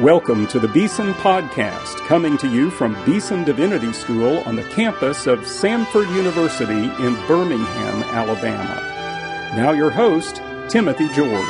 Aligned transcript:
Welcome 0.00 0.48
to 0.48 0.58
the 0.58 0.66
Beeson 0.66 1.14
Podcast, 1.14 2.04
coming 2.08 2.36
to 2.38 2.48
you 2.48 2.68
from 2.68 2.96
Beeson 3.04 3.44
Divinity 3.44 3.92
School 3.92 4.38
on 4.38 4.56
the 4.56 4.64
campus 4.64 5.28
of 5.28 5.38
Samford 5.42 6.12
University 6.16 6.72
in 6.72 7.14
Birmingham, 7.28 8.02
Alabama. 8.12 8.74
Now, 9.54 9.70
your 9.70 9.90
host, 9.90 10.42
Timothy 10.68 11.08
George. 11.10 11.46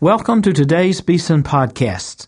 Welcome 0.00 0.42
to 0.42 0.52
today's 0.52 1.00
Beeson 1.00 1.44
Podcast. 1.44 2.26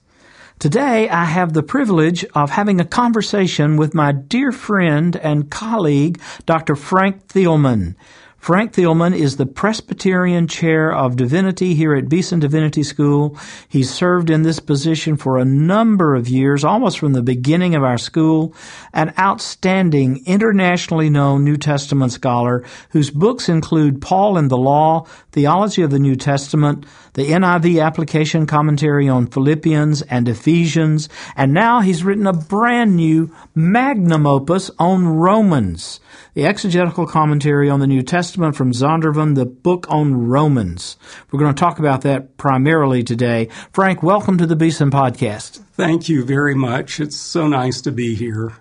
Today, 0.60 1.08
I 1.08 1.24
have 1.24 1.54
the 1.54 1.64
privilege 1.64 2.24
of 2.36 2.50
having 2.50 2.80
a 2.80 2.84
conversation 2.84 3.76
with 3.76 3.94
my 3.94 4.12
dear 4.12 4.52
friend 4.52 5.16
and 5.16 5.50
colleague, 5.50 6.20
Dr. 6.46 6.76
Frank 6.76 7.26
Thielman. 7.26 7.96
Frank 8.44 8.74
Thielman 8.74 9.16
is 9.16 9.38
the 9.38 9.46
Presbyterian 9.46 10.48
Chair 10.48 10.92
of 10.92 11.16
Divinity 11.16 11.74
here 11.74 11.94
at 11.94 12.10
Beeson 12.10 12.40
Divinity 12.40 12.82
School. 12.82 13.38
He's 13.70 13.88
served 13.88 14.28
in 14.28 14.42
this 14.42 14.60
position 14.60 15.16
for 15.16 15.38
a 15.38 15.46
number 15.46 16.14
of 16.14 16.28
years, 16.28 16.62
almost 16.62 16.98
from 16.98 17.14
the 17.14 17.22
beginning 17.22 17.74
of 17.74 17.82
our 17.82 17.96
school, 17.96 18.54
an 18.92 19.14
outstanding, 19.18 20.22
internationally 20.26 21.08
known 21.08 21.42
New 21.42 21.56
Testament 21.56 22.12
scholar 22.12 22.62
whose 22.90 23.10
books 23.10 23.48
include 23.48 24.02
Paul 24.02 24.36
and 24.36 24.50
the 24.50 24.58
Law, 24.58 25.06
Theology 25.34 25.82
of 25.82 25.90
the 25.90 25.98
New 25.98 26.14
Testament, 26.14 26.86
the 27.14 27.24
NIV 27.24 27.84
application 27.84 28.46
commentary 28.46 29.08
on 29.08 29.26
Philippians 29.26 30.00
and 30.02 30.28
Ephesians, 30.28 31.08
and 31.34 31.52
now 31.52 31.80
he's 31.80 32.04
written 32.04 32.28
a 32.28 32.32
brand 32.32 32.94
new 32.94 33.34
magnum 33.52 34.28
opus 34.28 34.70
on 34.78 35.08
Romans, 35.08 35.98
the 36.34 36.46
exegetical 36.46 37.04
commentary 37.04 37.68
on 37.68 37.80
the 37.80 37.88
New 37.88 38.02
Testament 38.02 38.54
from 38.54 38.70
Zondervan, 38.70 39.34
the 39.34 39.44
book 39.44 39.86
on 39.88 40.28
Romans. 40.28 40.96
We're 41.32 41.40
going 41.40 41.52
to 41.52 41.60
talk 41.60 41.80
about 41.80 42.02
that 42.02 42.36
primarily 42.36 43.02
today. 43.02 43.48
Frank, 43.72 44.04
welcome 44.04 44.38
to 44.38 44.46
the 44.46 44.54
Beeson 44.54 44.92
Podcast. 44.92 45.58
Thank 45.72 46.08
you 46.08 46.24
very 46.24 46.54
much. 46.54 47.00
It's 47.00 47.16
so 47.16 47.48
nice 47.48 47.80
to 47.80 47.90
be 47.90 48.14
here. 48.14 48.52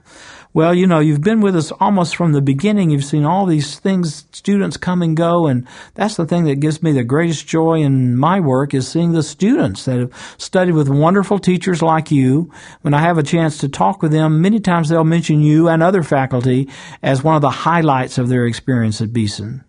Well, 0.55 0.75
you 0.75 0.85
know, 0.85 0.99
you've 0.99 1.21
been 1.21 1.41
with 1.41 1.55
us 1.55 1.71
almost 1.79 2.15
from 2.15 2.31
the 2.31 2.41
beginning. 2.41 2.91
You've 2.91 3.03
seen 3.03 3.25
all 3.25 3.47
these 3.47 3.79
things, 3.79 4.27
students 4.31 4.77
come 4.77 5.01
and 5.01 5.17
go, 5.17 5.47
and 5.47 5.67
that's 5.95 6.15
the 6.15 6.27
thing 6.27 6.43
that 6.43 6.59
gives 6.59 6.83
me 6.83 6.91
the 6.91 7.03
greatest 7.03 7.47
joy 7.47 7.81
in 7.81 8.15
my 8.15 8.39
work 8.39 8.75
is 8.75 8.87
seeing 8.87 9.13
the 9.13 9.23
students 9.23 9.85
that 9.85 9.99
have 9.99 10.35
studied 10.37 10.73
with 10.75 10.89
wonderful 10.89 11.39
teachers 11.39 11.81
like 11.81 12.11
you. 12.11 12.51
When 12.81 12.93
I 12.93 12.99
have 12.99 13.17
a 13.17 13.23
chance 13.23 13.57
to 13.59 13.67
talk 13.67 14.03
with 14.03 14.11
them, 14.11 14.41
many 14.41 14.59
times 14.59 14.89
they'll 14.89 15.03
mention 15.03 15.41
you 15.41 15.69
and 15.69 15.81
other 15.81 16.03
faculty 16.03 16.69
as 17.01 17.23
one 17.23 17.35
of 17.35 17.41
the 17.41 17.49
highlights 17.49 18.19
of 18.19 18.29
their 18.29 18.45
experience 18.45 19.01
at 19.01 19.11
Beeson. 19.11 19.63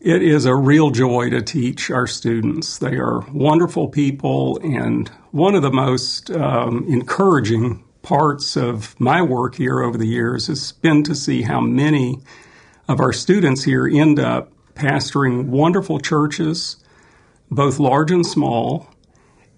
It 0.00 0.22
is 0.22 0.44
a 0.44 0.56
real 0.56 0.90
joy 0.90 1.30
to 1.30 1.40
teach 1.40 1.92
our 1.92 2.08
students. 2.08 2.78
They 2.78 2.96
are 2.96 3.20
wonderful 3.32 3.88
people, 3.88 4.58
and 4.60 5.08
one 5.30 5.54
of 5.54 5.62
the 5.62 5.70
most 5.70 6.32
um, 6.32 6.84
encouraging 6.88 7.83
parts 8.04 8.56
of 8.56 8.98
my 9.00 9.20
work 9.22 9.56
here 9.56 9.82
over 9.82 9.98
the 9.98 10.06
years 10.06 10.46
has 10.46 10.72
been 10.72 11.02
to 11.02 11.14
see 11.14 11.42
how 11.42 11.60
many 11.60 12.20
of 12.86 13.00
our 13.00 13.12
students 13.12 13.64
here 13.64 13.88
end 13.88 14.20
up 14.20 14.52
pastoring 14.74 15.46
wonderful 15.46 15.98
churches, 15.98 16.76
both 17.50 17.80
large 17.80 18.10
and 18.10 18.24
small, 18.24 18.88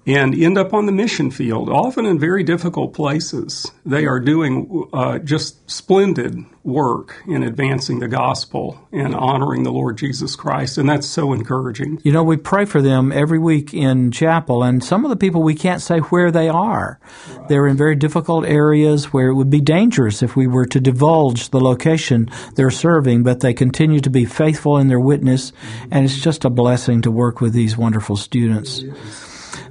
and 0.06 0.34
end 0.34 0.56
up 0.56 0.72
on 0.72 0.86
the 0.86 0.92
mission 0.92 1.30
field, 1.32 1.68
often 1.68 2.06
in 2.06 2.18
very 2.18 2.44
difficult 2.44 2.94
places. 2.94 3.70
They 3.84 4.06
are 4.06 4.20
doing 4.20 4.88
uh, 4.92 5.18
just 5.18 5.68
splendid 5.68 6.44
work 6.62 7.22
in 7.26 7.42
advancing 7.42 7.98
the 7.98 8.08
gospel 8.08 8.78
and 8.92 9.14
honoring 9.14 9.64
the 9.64 9.72
Lord 9.72 9.98
Jesus 9.98 10.36
Christ, 10.36 10.78
and 10.78 10.88
that's 10.88 11.08
so 11.08 11.32
encouraging. 11.32 12.00
You 12.04 12.12
know, 12.12 12.22
we 12.22 12.36
pray 12.36 12.64
for 12.64 12.80
them 12.80 13.10
every 13.10 13.38
week 13.38 13.74
in 13.74 14.12
chapel, 14.12 14.62
and 14.62 14.82
some 14.82 15.04
of 15.04 15.10
the 15.10 15.16
people 15.16 15.42
we 15.42 15.54
can't 15.54 15.82
say 15.82 15.98
where 15.98 16.30
they 16.30 16.48
are. 16.48 17.00
Right. 17.28 17.48
They're 17.48 17.66
in 17.66 17.76
very 17.76 17.96
difficult 17.96 18.46
areas 18.46 19.12
where 19.12 19.28
it 19.28 19.34
would 19.34 19.50
be 19.50 19.60
dangerous 19.60 20.22
if 20.22 20.36
we 20.36 20.46
were 20.46 20.66
to 20.66 20.80
divulge 20.80 21.50
the 21.50 21.60
location 21.60 22.30
they're 22.54 22.70
serving, 22.70 23.24
but 23.24 23.40
they 23.40 23.54
continue 23.54 24.00
to 24.00 24.10
be 24.10 24.24
faithful 24.24 24.78
in 24.78 24.86
their 24.86 25.00
witness, 25.00 25.50
mm-hmm. 25.50 25.88
and 25.90 26.04
it's 26.04 26.18
just 26.18 26.44
a 26.44 26.50
blessing 26.50 27.02
to 27.02 27.10
work 27.10 27.40
with 27.40 27.52
these 27.52 27.76
wonderful 27.76 28.16
students. 28.16 28.84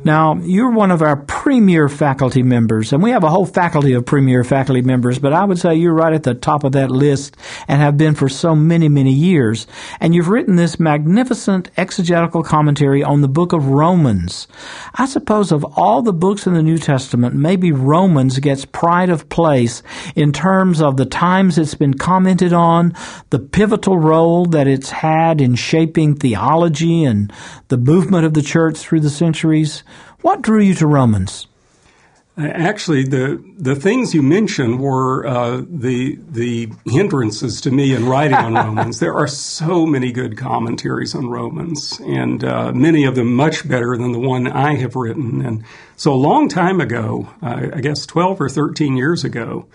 Now, 0.05 0.35
you're 0.35 0.69
one 0.69 0.91
of 0.91 1.01
our 1.01 1.15
premier 1.15 1.89
faculty 1.89 2.43
members, 2.43 2.93
and 2.93 3.01
we 3.01 3.09
have 3.09 3.23
a 3.23 3.29
whole 3.31 3.47
faculty 3.47 3.93
of 3.93 4.05
premier 4.05 4.43
faculty 4.43 4.83
members, 4.83 5.17
but 5.17 5.33
I 5.33 5.43
would 5.45 5.57
say 5.57 5.73
you're 5.73 5.95
right 5.95 6.13
at 6.13 6.21
the 6.21 6.35
top 6.35 6.63
of 6.63 6.73
that 6.73 6.91
list 6.91 7.35
and 7.67 7.81
have 7.81 7.97
been 7.97 8.13
for 8.13 8.29
so 8.29 8.55
many, 8.55 8.87
many 8.87 9.11
years. 9.11 9.65
And 9.99 10.13
you've 10.13 10.27
written 10.27 10.57
this 10.57 10.79
magnificent 10.79 11.71
exegetical 11.75 12.43
commentary 12.43 13.01
on 13.01 13.21
the 13.21 13.27
book 13.27 13.51
of 13.51 13.69
Romans. 13.69 14.47
I 14.93 15.07
suppose 15.07 15.51
of 15.51 15.65
all 15.75 16.03
the 16.03 16.13
books 16.13 16.45
in 16.45 16.53
the 16.53 16.61
New 16.61 16.77
Testament, 16.77 17.33
maybe 17.33 17.71
Romans 17.71 18.37
gets 18.37 18.63
pride 18.63 19.09
of 19.09 19.27
place 19.29 19.81
in 20.15 20.31
terms 20.31 20.81
of 20.81 20.97
the 20.97 21.07
times 21.07 21.57
it's 21.57 21.73
been 21.73 21.95
commented 21.95 22.53
on, 22.53 22.93
the 23.31 23.39
pivotal 23.39 23.97
role 23.97 24.45
that 24.45 24.67
it's 24.67 24.91
had 24.91 25.41
in 25.41 25.55
shaping 25.55 26.15
theology 26.15 27.03
and 27.03 27.33
the 27.69 27.77
movement 27.77 28.23
of 28.23 28.35
the 28.35 28.43
church 28.43 28.77
through 28.77 28.99
the 28.99 29.09
centuries. 29.09 29.83
What 30.25 30.41
drew 30.41 30.59
you 30.59 30.73
to 30.73 30.87
Romans? 30.87 31.45
Actually, 32.35 33.03
the 33.03 33.39
the 33.59 33.75
things 33.75 34.15
you 34.15 34.23
mentioned 34.23 34.79
were 34.79 35.23
uh, 35.23 35.61
the 35.69 36.17
the 36.27 36.71
hindrances 36.87 37.61
to 37.61 37.69
me 37.69 37.93
in 37.93 38.07
writing 38.07 38.33
on 38.33 38.55
Romans. 38.65 38.99
There 38.99 39.13
are 39.13 39.27
so 39.27 39.85
many 39.85 40.11
good 40.11 40.35
commentaries 40.35 41.13
on 41.13 41.29
Romans, 41.29 41.99
and 42.03 42.43
uh, 42.43 42.71
many 42.71 43.05
of 43.05 43.13
them 43.13 43.35
much 43.35 43.67
better 43.67 43.95
than 43.97 44.13
the 44.13 44.19
one 44.19 44.47
I 44.47 44.77
have 44.77 44.95
written. 44.95 45.45
And 45.45 45.63
so, 45.95 46.11
a 46.11 46.15
long 46.15 46.49
time 46.49 46.81
ago, 46.81 47.29
uh, 47.43 47.67
I 47.75 47.81
guess 47.81 48.07
twelve 48.07 48.41
or 48.41 48.49
thirteen 48.49 48.97
years 48.97 49.23
ago, 49.23 49.67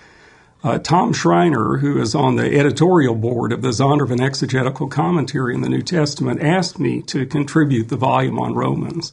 uh, 0.65 0.81
Tom 0.81 1.13
Schreiner, 1.13 1.77
who 1.77 2.01
is 2.03 2.17
on 2.17 2.35
the 2.35 2.59
editorial 2.59 3.15
board 3.15 3.53
of 3.53 3.63
the 3.63 3.69
Zondervan 3.69 4.21
Exegetical 4.21 4.89
Commentary 4.89 5.55
in 5.55 5.61
the 5.61 5.69
New 5.69 5.83
Testament, 5.83 6.43
asked 6.43 6.81
me 6.81 7.03
to 7.03 7.25
contribute 7.25 7.89
the 7.89 7.97
volume 7.97 8.41
on 8.41 8.55
Romans. 8.55 9.13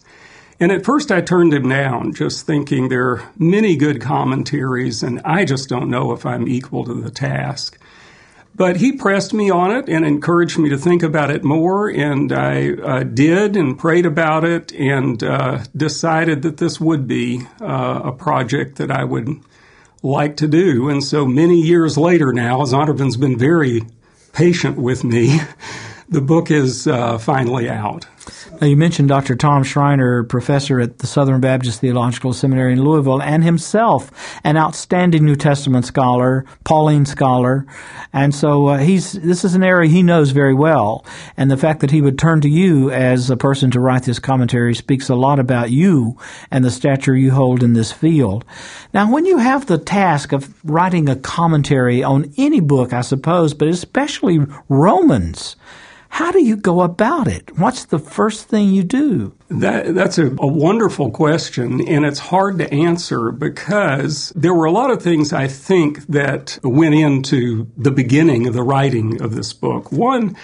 And 0.60 0.72
at 0.72 0.86
first 0.86 1.12
I 1.12 1.22
turned 1.22 1.54
him 1.54 1.70
down, 1.70 2.14
just 2.14 2.46
thinking 2.46 2.90
there 2.90 3.10
are 3.10 3.32
many 3.38 3.76
good 3.76 4.02
commentaries, 4.02 5.04
and 5.04 5.22
I 5.24 5.46
just 5.46 5.70
don't 5.70 5.90
know 5.90 6.12
if 6.14 6.26
I'm 6.26 6.48
equal 6.48 6.84
to 6.86 6.96
the 6.96 7.12
task. 7.12 7.78
But 8.56 8.78
he 8.78 8.94
pressed 8.94 9.36
me 9.36 9.52
on 9.52 9.70
it 9.70 9.88
and 9.88 10.04
encouraged 10.04 10.58
me 10.58 10.70
to 10.70 10.78
think 10.80 11.04
about 11.04 11.30
it 11.30 11.44
more, 11.44 11.90
and 11.90 12.34
I 12.34 12.72
uh, 12.72 13.04
did 13.04 13.56
and 13.56 13.78
prayed 13.78 14.08
about 14.08 14.44
it 14.44 14.72
and 14.74 15.22
uh, 15.24 15.64
decided 15.76 16.42
that 16.42 16.58
this 16.58 16.82
would 16.82 17.08
be 17.08 17.44
uh, 17.62 18.02
a 18.06 18.12
project 18.12 18.78
that 18.78 18.90
I 18.90 19.04
would 19.04 19.30
like 20.02 20.38
to 20.38 20.48
do. 20.48 20.90
And 20.90 21.04
so 21.04 21.28
many 21.28 21.62
years 21.62 22.00
later 22.00 22.34
now, 22.34 22.62
Zondervan's 22.62 23.18
been 23.18 23.38
very 23.38 23.84
patient 24.34 24.78
with 24.78 25.04
me. 25.04 25.40
the 26.10 26.22
book 26.22 26.50
is 26.50 26.88
uh, 26.88 27.20
finally 27.20 27.70
out. 27.70 28.08
Now, 28.60 28.68
you 28.68 28.78
mentioned 28.78 29.10
Dr. 29.10 29.36
Tom 29.36 29.64
Schreiner, 29.64 30.24
professor 30.24 30.80
at 30.80 31.00
the 31.00 31.08
Southern 31.08 31.42
Baptist 31.42 31.82
Theological 31.82 32.34
Seminary 32.34 32.74
in 32.74 32.84
Louisville, 32.84 33.22
and 33.22 33.44
himself 33.44 34.12
an 34.44 34.58
outstanding 34.58 35.26
New 35.26 35.36
Testament 35.36 35.86
scholar, 35.86 36.46
Pauline 36.64 37.06
scholar, 37.06 37.66
and 38.14 38.34
so 38.34 38.68
uh, 38.68 38.78
he's 38.78 39.14
this 39.14 39.44
is 39.44 39.56
an 39.56 39.64
area 39.64 39.90
he 39.90 40.04
knows 40.04 40.32
very 40.32 40.54
well. 40.54 41.06
And 41.36 41.52
the 41.52 41.58
fact 41.58 41.82
that 41.82 41.92
he 41.92 42.02
would 42.02 42.18
turn 42.18 42.42
to 42.42 42.50
you 42.50 42.90
as 42.90 43.30
a 43.30 43.38
person 43.38 43.72
to 43.72 43.80
write 43.80 44.04
this 44.04 44.20
commentary 44.20 44.74
speaks 44.74 45.10
a 45.10 45.16
lot 45.16 45.40
about 45.40 45.72
you 45.72 46.18
and 46.50 46.64
the 46.64 46.72
stature 46.72 47.16
you 47.16 47.32
hold 47.32 47.64
in 47.64 47.74
this 47.74 47.92
field. 47.92 48.46
Now, 48.94 49.12
when 49.12 49.26
you 49.26 49.38
have 49.38 49.66
the 49.66 49.78
task 49.78 50.32
of 50.32 50.54
writing 50.64 51.10
a 51.10 51.16
commentary 51.16 52.04
on 52.04 52.34
any 52.38 52.60
book, 52.60 52.94
I 52.94 53.02
suppose, 53.02 53.54
but 53.54 53.68
especially 53.68 54.40
Romans. 54.70 55.56
How 56.10 56.32
do 56.32 56.44
you 56.44 56.56
go 56.56 56.82
about 56.82 57.28
it? 57.28 57.58
What's 57.58 57.86
the 57.86 58.00
first 58.00 58.48
thing 58.48 58.70
you 58.70 58.84
do? 58.84 59.36
That, 59.50 59.94
that's 59.94 60.18
a, 60.18 60.28
a, 60.40 60.48
wonderful 60.48 61.12
question, 61.12 61.88
and 61.88 62.06
it's 62.06 62.20
hard 62.20 62.58
to 62.60 62.74
answer 62.74 63.32
because 63.32 64.32
there 64.36 64.54
were 64.54 64.66
a 64.66 64.72
lot 64.72 64.92
of 64.92 65.02
things 65.02 65.32
I 65.32 65.48
think 65.48 66.06
that 66.08 66.60
went 66.64 66.96
into 66.96 67.72
the 67.78 67.92
beginning 67.92 68.48
of 68.48 68.54
the 68.54 68.64
writing 68.64 69.22
of 69.22 69.36
this 69.36 69.54
book. 69.54 69.92
One 69.92 70.36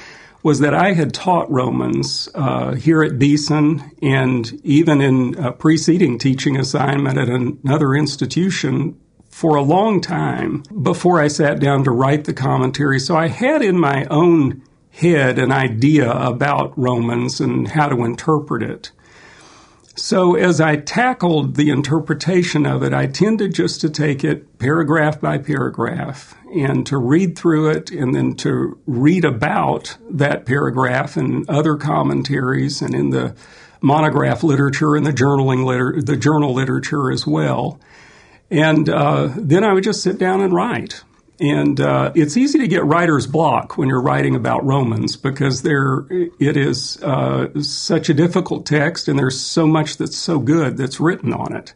was 0.44 0.60
that 0.60 0.74
I 0.74 0.92
had 0.94 1.14
taught 1.14 1.50
Romans 1.50 2.30
uh, 2.36 2.74
here 2.76 3.02
at 3.02 3.18
Beeson 3.18 3.92
and 4.02 4.60
even 4.64 5.02
in 5.02 5.36
a 5.36 5.54
preceding 5.54 6.20
teaching 6.20 6.58
assignment 6.58 7.18
at 7.18 7.30
another 7.30 7.96
institution 7.96 9.00
for 9.30 9.56
a 9.56 9.64
long 9.64 10.00
time 10.00 10.64
before 10.84 11.20
I 11.20 11.28
sat 11.30 11.60
down 11.60 11.86
to 11.86 11.92
write 11.92 12.26
the 12.26 12.34
commentary. 12.34 13.00
So 13.00 13.16
I 13.16 13.28
had 13.28 13.62
in 13.62 13.80
my 13.80 14.06
own 14.06 14.62
head 14.94 15.40
an 15.40 15.52
idea 15.52 16.12
about 16.12 16.78
Romans 16.78 17.42
and 17.42 17.68
how 17.68 17.90
to 17.90 18.04
interpret 18.04 18.62
it. 18.62 18.92
So 19.96 20.36
as 20.36 20.62
I 20.62 20.78
tackled 20.78 21.56
the 21.56 21.70
interpretation 21.70 22.66
of 22.66 22.84
it, 22.84 22.94
I 22.94 23.08
tended 23.08 23.54
just 23.54 23.82
to 23.82 23.90
take 23.90 24.24
it 24.24 24.58
paragraph 24.58 25.20
by 25.20 25.38
paragraph 25.38 26.36
and 26.54 26.86
to 26.88 26.98
read 26.98 27.38
through 27.38 27.70
it 27.72 27.92
and 27.92 28.14
then 28.14 28.36
to 28.38 28.80
read 28.86 29.26
about 29.26 29.98
that 30.10 30.46
paragraph 30.46 31.18
and 31.18 31.48
other 31.50 31.76
commentaries 31.76 32.82
and 32.82 32.94
in 32.94 33.10
the 33.10 33.36
monograph 33.82 34.44
literature 34.44 34.96
and 34.96 35.06
the 35.06 35.12
journaling 35.12 35.66
liter- 35.66 36.02
the 36.02 36.18
journal 36.18 36.54
literature 36.54 37.12
as 37.12 37.28
well. 37.28 37.80
And 38.50 38.88
uh, 38.90 39.30
then 39.36 39.64
I 39.64 39.74
would 39.74 39.84
just 39.84 40.04
sit 40.04 40.18
down 40.18 40.42
and 40.42 40.54
write. 40.54 41.04
And 41.40 41.82
uh, 41.82 42.12
it's 42.16 42.38
easy 42.38 42.60
to 42.60 42.68
get 42.68 42.86
writer's 42.86 43.26
block 43.26 43.78
when 43.78 43.90
you're 43.90 44.02
writing 44.02 44.36
about 44.36 44.64
Romans 44.64 45.18
because 45.18 45.64
there 45.64 46.06
it 46.10 46.56
is 46.56 47.02
uh, 47.02 47.48
such 47.62 48.10
a 48.10 48.14
difficult 48.14 48.66
text, 48.66 49.08
and 49.08 49.18
there's 49.18 49.40
so 49.40 49.66
much 49.66 49.98
that's 49.98 50.18
so 50.18 50.40
good 50.40 50.78
that's 50.78 51.00
written 51.00 51.34
on 51.34 51.56
it. 51.56 51.74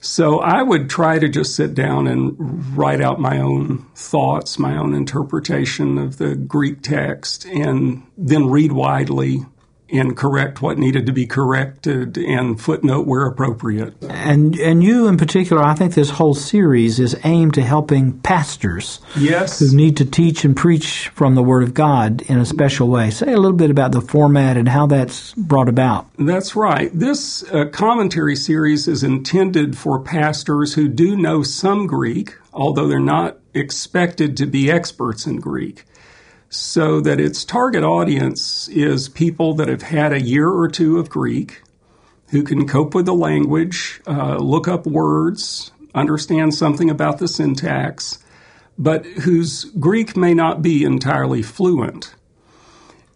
So 0.00 0.38
I 0.40 0.62
would 0.62 0.90
try 0.90 1.18
to 1.18 1.30
just 1.30 1.56
sit 1.56 1.74
down 1.74 2.06
and 2.06 2.76
write 2.76 3.00
out 3.00 3.20
my 3.20 3.40
own 3.40 3.86
thoughts, 3.94 4.58
my 4.58 4.76
own 4.76 4.94
interpretation 4.94 5.96
of 5.96 6.18
the 6.18 6.34
Greek 6.34 6.82
text, 6.82 7.46
and 7.46 8.02
then 8.18 8.48
read 8.48 8.72
widely 8.72 9.46
and 9.94 10.16
correct 10.16 10.60
what 10.60 10.78
needed 10.78 11.06
to 11.06 11.12
be 11.12 11.26
corrected 11.26 12.18
and 12.18 12.60
footnote 12.60 13.06
where 13.06 13.26
appropriate. 13.26 13.94
And 14.02 14.58
and 14.58 14.82
you 14.82 15.06
in 15.06 15.16
particular, 15.16 15.62
I 15.62 15.74
think 15.74 15.94
this 15.94 16.10
whole 16.10 16.34
series 16.34 16.98
is 16.98 17.16
aimed 17.24 17.54
to 17.54 17.62
helping 17.62 18.18
pastors 18.20 19.00
yes. 19.16 19.60
who 19.60 19.74
need 19.74 19.96
to 19.98 20.04
teach 20.04 20.44
and 20.44 20.56
preach 20.56 21.08
from 21.08 21.34
the 21.34 21.42
Word 21.42 21.62
of 21.62 21.74
God 21.74 22.22
in 22.22 22.38
a 22.38 22.44
special 22.44 22.88
way. 22.88 23.10
Say 23.10 23.32
a 23.32 23.36
little 23.36 23.56
bit 23.56 23.70
about 23.70 23.92
the 23.92 24.00
format 24.00 24.56
and 24.56 24.68
how 24.68 24.86
that's 24.86 25.32
brought 25.34 25.68
about. 25.68 26.06
That's 26.18 26.56
right. 26.56 26.90
This 26.92 27.44
uh, 27.52 27.66
commentary 27.66 28.36
series 28.36 28.88
is 28.88 29.02
intended 29.02 29.76
for 29.78 30.00
pastors 30.00 30.74
who 30.74 30.88
do 30.88 31.16
know 31.16 31.42
some 31.42 31.86
Greek, 31.86 32.34
although 32.52 32.88
they're 32.88 33.00
not 33.00 33.38
expected 33.54 34.36
to 34.36 34.46
be 34.46 34.70
experts 34.70 35.26
in 35.26 35.36
Greek 35.36 35.84
so 36.54 37.00
that 37.00 37.20
its 37.20 37.44
target 37.44 37.82
audience 37.82 38.68
is 38.68 39.08
people 39.08 39.54
that 39.54 39.68
have 39.68 39.82
had 39.82 40.12
a 40.12 40.22
year 40.22 40.48
or 40.48 40.68
two 40.68 40.98
of 40.98 41.10
Greek, 41.10 41.60
who 42.28 42.42
can 42.42 42.66
cope 42.66 42.94
with 42.94 43.06
the 43.06 43.14
language, 43.14 44.00
uh, 44.06 44.36
look 44.36 44.68
up 44.68 44.86
words, 44.86 45.72
understand 45.94 46.54
something 46.54 46.90
about 46.90 47.18
the 47.18 47.28
syntax, 47.28 48.18
but 48.78 49.04
whose 49.04 49.64
Greek 49.78 50.16
may 50.16 50.32
not 50.32 50.62
be 50.62 50.84
entirely 50.84 51.42
fluent. 51.42 52.14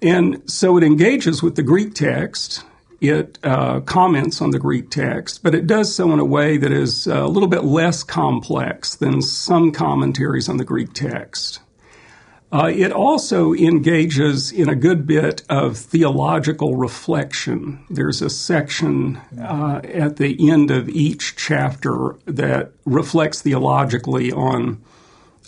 And 0.02 0.43
so 0.50 0.76
it 0.76 0.85
engages 0.85 1.43
with 1.43 1.55
the 1.56 1.62
Greek 1.62 1.94
text. 1.94 2.64
It 3.00 3.38
uh, 3.44 3.81
comments 3.81 4.43
on 4.43 4.50
the 4.50 4.58
Greek 4.58 4.90
text, 4.90 5.44
but 5.44 5.55
it 5.55 5.69
does 5.69 5.94
so 5.94 6.12
in 6.12 6.19
a 6.19 6.25
way 6.25 6.56
that 6.56 6.73
is 6.73 7.06
a 7.06 7.26
little 7.26 7.49
bit 7.49 7.62
less 7.62 8.02
complex 8.02 8.96
than 8.96 9.23
some 9.23 9.70
commentaries 9.70 10.49
on 10.49 10.56
the 10.56 10.64
Greek 10.64 10.93
text. 10.93 11.61
Uh, 12.50 12.72
it 12.74 12.92
also 12.92 13.52
engages 13.52 14.50
in 14.50 14.70
a 14.70 14.74
good 14.74 15.06
bit 15.06 15.42
of 15.50 15.76
theological 15.76 16.76
reflection. 16.76 17.84
There's 17.90 18.22
a 18.22 18.30
section 18.30 19.16
uh, 19.38 19.82
at 19.84 20.16
the 20.16 20.50
end 20.50 20.70
of 20.70 20.88
each 20.88 21.36
chapter 21.36 22.16
that 22.24 22.72
reflects 22.86 23.42
theologically 23.42 24.32
on 24.32 24.82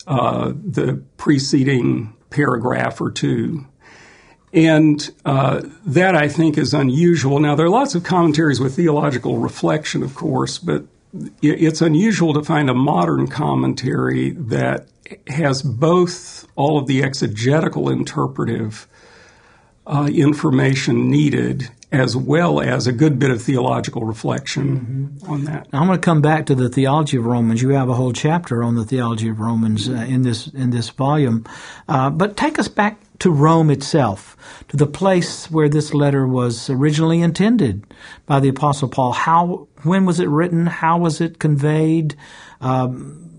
uh, 0.06 0.52
the 0.54 1.02
preceding 1.16 2.14
paragraph 2.28 3.00
or 3.00 3.10
two. 3.10 3.66
And 4.52 5.10
uh, 5.24 5.62
that 5.86 6.14
I 6.14 6.28
think 6.28 6.58
is 6.58 6.74
unusual. 6.74 7.38
Now, 7.38 7.54
there 7.54 7.66
are 7.66 7.70
lots 7.70 7.94
of 7.94 8.02
commentaries 8.02 8.60
with 8.60 8.74
theological 8.76 9.38
reflection, 9.38 10.02
of 10.02 10.14
course, 10.14 10.58
but 10.58 10.84
it's 11.40 11.80
unusual 11.80 12.34
to 12.34 12.42
find 12.42 12.68
a 12.68 12.74
modern 12.74 13.26
commentary 13.26 14.30
that 14.30 14.88
has 15.28 15.62
both 15.62 16.39
all 16.60 16.78
of 16.78 16.86
the 16.86 17.02
exegetical 17.02 17.88
interpretive 17.88 18.86
uh, 19.86 20.08
information 20.12 21.10
needed 21.10 21.70
as 21.92 22.16
well 22.16 22.60
as 22.60 22.86
a 22.86 22.92
good 22.92 23.18
bit 23.18 23.30
of 23.30 23.42
theological 23.42 24.04
reflection 24.04 25.18
mm-hmm. 25.20 25.32
on 25.32 25.44
that. 25.44 25.66
I'm 25.72 25.86
going 25.86 25.98
to 25.98 26.04
come 26.04 26.22
back 26.22 26.46
to 26.46 26.54
the 26.54 26.68
theology 26.68 27.16
of 27.16 27.26
Romans. 27.26 27.62
You 27.62 27.70
have 27.70 27.88
a 27.88 27.94
whole 27.94 28.12
chapter 28.12 28.62
on 28.62 28.76
the 28.76 28.84
theology 28.84 29.28
of 29.28 29.40
Romans 29.40 29.88
uh, 29.88 29.94
in 29.94 30.22
this 30.22 30.46
in 30.48 30.70
this 30.70 30.90
volume, 30.90 31.44
uh, 31.88 32.10
but 32.10 32.36
take 32.36 32.58
us 32.58 32.68
back 32.68 33.00
to 33.20 33.30
Rome 33.30 33.70
itself, 33.70 34.36
to 34.68 34.76
the 34.76 34.86
place 34.86 35.50
where 35.50 35.68
this 35.68 35.92
letter 35.92 36.26
was 36.26 36.70
originally 36.70 37.20
intended 37.20 37.84
by 38.26 38.40
the 38.40 38.48
Apostle 38.48 38.88
Paul. 38.88 39.12
How, 39.12 39.68
when 39.82 40.06
was 40.06 40.20
it 40.20 40.28
written? 40.28 40.66
How 40.66 40.96
was 40.98 41.20
it 41.20 41.38
conveyed? 41.38 42.16
Um, 42.60 43.29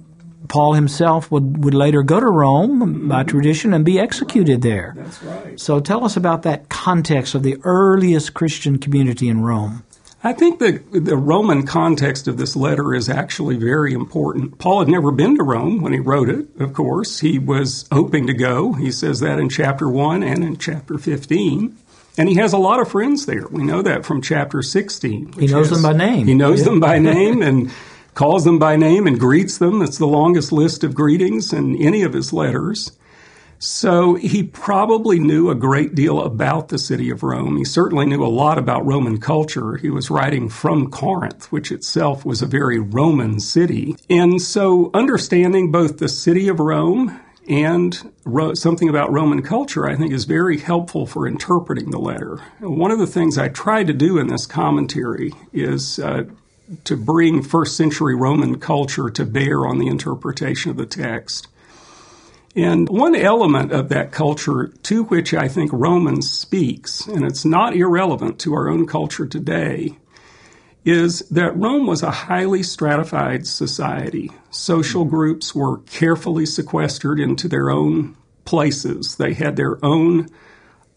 Paul 0.47 0.73
himself 0.73 1.31
would, 1.31 1.63
would 1.63 1.73
later 1.73 2.03
go 2.03 2.19
to 2.19 2.25
Rome 2.25 2.79
mm-hmm. 2.79 3.07
by 3.07 3.23
tradition 3.23 3.73
and 3.73 3.85
be 3.85 3.99
executed 3.99 4.61
there. 4.61 4.93
That's 4.95 5.23
right. 5.23 5.59
So 5.59 5.79
tell 5.79 6.03
us 6.03 6.17
about 6.17 6.43
that 6.43 6.69
context 6.69 7.35
of 7.35 7.43
the 7.43 7.57
earliest 7.63 8.33
Christian 8.33 8.77
community 8.77 9.27
in 9.27 9.41
Rome. 9.41 9.83
I 10.23 10.33
think 10.33 10.59
the, 10.59 10.83
the 10.91 11.17
Roman 11.17 11.65
context 11.65 12.27
of 12.27 12.37
this 12.37 12.55
letter 12.55 12.93
is 12.93 13.09
actually 13.09 13.57
very 13.57 13.93
important. 13.93 14.59
Paul 14.59 14.79
had 14.79 14.87
never 14.87 15.11
been 15.11 15.35
to 15.37 15.43
Rome 15.43 15.81
when 15.81 15.93
he 15.93 15.99
wrote 15.99 16.29
it, 16.29 16.47
of 16.59 16.73
course. 16.73 17.19
He 17.19 17.39
was 17.39 17.87
hoping 17.91 18.27
to 18.27 18.33
go. 18.33 18.73
He 18.73 18.91
says 18.91 19.19
that 19.21 19.39
in 19.39 19.49
chapter 19.49 19.89
1 19.89 20.21
and 20.21 20.43
in 20.43 20.57
chapter 20.57 20.99
15. 20.99 21.75
And 22.17 22.29
he 22.29 22.35
has 22.35 22.53
a 22.53 22.57
lot 22.57 22.79
of 22.79 22.91
friends 22.91 23.25
there. 23.25 23.47
We 23.47 23.63
know 23.63 23.81
that 23.81 24.05
from 24.05 24.21
chapter 24.21 24.61
16. 24.61 25.33
He 25.33 25.47
knows 25.47 25.69
has, 25.69 25.81
them 25.81 25.91
by 25.91 25.97
name. 25.97 26.27
He 26.27 26.35
knows 26.35 26.59
yeah. 26.59 26.65
them 26.65 26.79
by 26.79 26.99
name 26.99 27.41
and 27.41 27.71
calls 28.13 28.43
them 28.43 28.59
by 28.59 28.75
name 28.75 29.07
and 29.07 29.19
greets 29.19 29.57
them. 29.57 29.81
It's 29.81 29.97
the 29.97 30.05
longest 30.05 30.51
list 30.51 30.83
of 30.83 30.95
greetings 30.95 31.53
in 31.53 31.75
any 31.81 32.03
of 32.03 32.13
his 32.13 32.33
letters. 32.33 32.91
So 33.63 34.15
he 34.15 34.41
probably 34.41 35.19
knew 35.19 35.51
a 35.51 35.55
great 35.55 35.93
deal 35.93 36.19
about 36.19 36.69
the 36.69 36.79
city 36.79 37.11
of 37.11 37.21
Rome. 37.21 37.57
He 37.57 37.63
certainly 37.63 38.07
knew 38.07 38.25
a 38.25 38.27
lot 38.27 38.57
about 38.57 38.85
Roman 38.87 39.19
culture. 39.19 39.75
He 39.75 39.91
was 39.91 40.09
writing 40.09 40.49
from 40.49 40.89
Corinth, 40.89 41.51
which 41.51 41.71
itself 41.71 42.25
was 42.25 42.41
a 42.41 42.47
very 42.47 42.79
Roman 42.79 43.39
city. 43.39 43.95
And 44.09 44.41
so 44.41 44.89
understanding 44.95 45.71
both 45.71 45.99
the 45.99 46.09
city 46.09 46.47
of 46.47 46.59
Rome 46.59 47.19
and 47.47 48.11
ro- 48.25 48.55
something 48.55 48.89
about 48.89 49.11
Roman 49.11 49.43
culture, 49.43 49.87
I 49.87 49.95
think, 49.95 50.11
is 50.11 50.25
very 50.25 50.57
helpful 50.57 51.05
for 51.05 51.27
interpreting 51.27 51.91
the 51.91 51.99
letter. 51.99 52.37
One 52.61 52.89
of 52.89 52.97
the 52.97 53.05
things 53.05 53.37
I 53.37 53.49
tried 53.49 53.87
to 53.87 53.93
do 53.93 54.17
in 54.17 54.25
this 54.25 54.47
commentary 54.47 55.33
is 55.53 55.99
uh, 55.99 56.23
to 56.83 56.95
bring 56.97 57.41
first 57.41 57.77
century 57.77 58.15
Roman 58.15 58.59
culture 58.59 59.09
to 59.09 59.25
bear 59.25 59.65
on 59.65 59.77
the 59.77 59.87
interpretation 59.87 60.71
of 60.71 60.77
the 60.77 60.85
text. 60.85 61.47
And 62.55 62.89
one 62.89 63.15
element 63.15 63.71
of 63.71 63.89
that 63.89 64.11
culture 64.11 64.67
to 64.83 65.03
which 65.05 65.33
I 65.33 65.47
think 65.47 65.71
Romans 65.73 66.29
speaks, 66.29 67.07
and 67.07 67.25
it's 67.25 67.45
not 67.45 67.75
irrelevant 67.75 68.39
to 68.39 68.53
our 68.53 68.67
own 68.69 68.85
culture 68.85 69.25
today, 69.25 69.97
is 70.83 71.19
that 71.29 71.55
Rome 71.55 71.85
was 71.85 72.03
a 72.03 72.11
highly 72.11 72.63
stratified 72.63 73.45
society. 73.45 74.31
Social 74.49 75.05
groups 75.05 75.53
were 75.53 75.77
carefully 75.79 76.45
sequestered 76.45 77.19
into 77.19 77.47
their 77.47 77.69
own 77.69 78.17
places. 78.45 79.15
They 79.15 79.33
had 79.33 79.55
their 79.55 79.83
own 79.85 80.27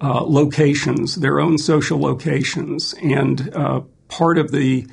uh, 0.00 0.22
locations, 0.24 1.16
their 1.16 1.38
own 1.38 1.58
social 1.58 2.00
locations, 2.00 2.94
and 2.94 3.54
uh, 3.54 3.82
part 4.08 4.38
of 4.38 4.50
the 4.50 4.86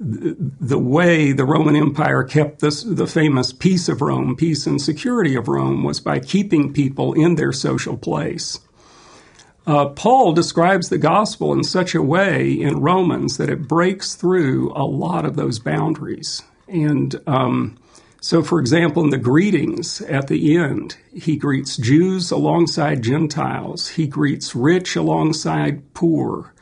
the 0.00 0.78
way 0.78 1.32
the 1.32 1.44
Roman 1.44 1.76
Empire 1.76 2.24
kept 2.24 2.60
this, 2.60 2.82
the 2.82 3.06
famous 3.06 3.52
peace 3.52 3.88
of 3.88 4.02
Rome, 4.02 4.34
peace 4.34 4.66
and 4.66 4.80
security 4.80 5.36
of 5.36 5.48
Rome, 5.48 5.84
was 5.84 6.00
by 6.00 6.18
keeping 6.18 6.72
people 6.72 7.12
in 7.12 7.36
their 7.36 7.52
social 7.52 7.96
place. 7.96 8.58
Uh, 9.66 9.86
Paul 9.86 10.32
describes 10.32 10.88
the 10.88 10.98
gospel 10.98 11.52
in 11.52 11.64
such 11.64 11.94
a 11.94 12.02
way 12.02 12.50
in 12.50 12.80
Romans 12.80 13.38
that 13.38 13.48
it 13.48 13.66
breaks 13.68 14.14
through 14.14 14.72
a 14.74 14.84
lot 14.84 15.24
of 15.24 15.36
those 15.36 15.58
boundaries. 15.58 16.42
And 16.68 17.18
um, 17.26 17.78
so, 18.20 18.42
for 18.42 18.58
example, 18.58 19.04
in 19.04 19.10
the 19.10 19.18
greetings 19.18 20.00
at 20.00 20.28
the 20.28 20.56
end, 20.56 20.96
he 21.14 21.36
greets 21.36 21.76
Jews 21.76 22.30
alongside 22.30 23.02
Gentiles, 23.02 23.88
he 23.88 24.06
greets 24.06 24.54
rich 24.54 24.96
alongside 24.96 25.92
poor. 25.94 26.53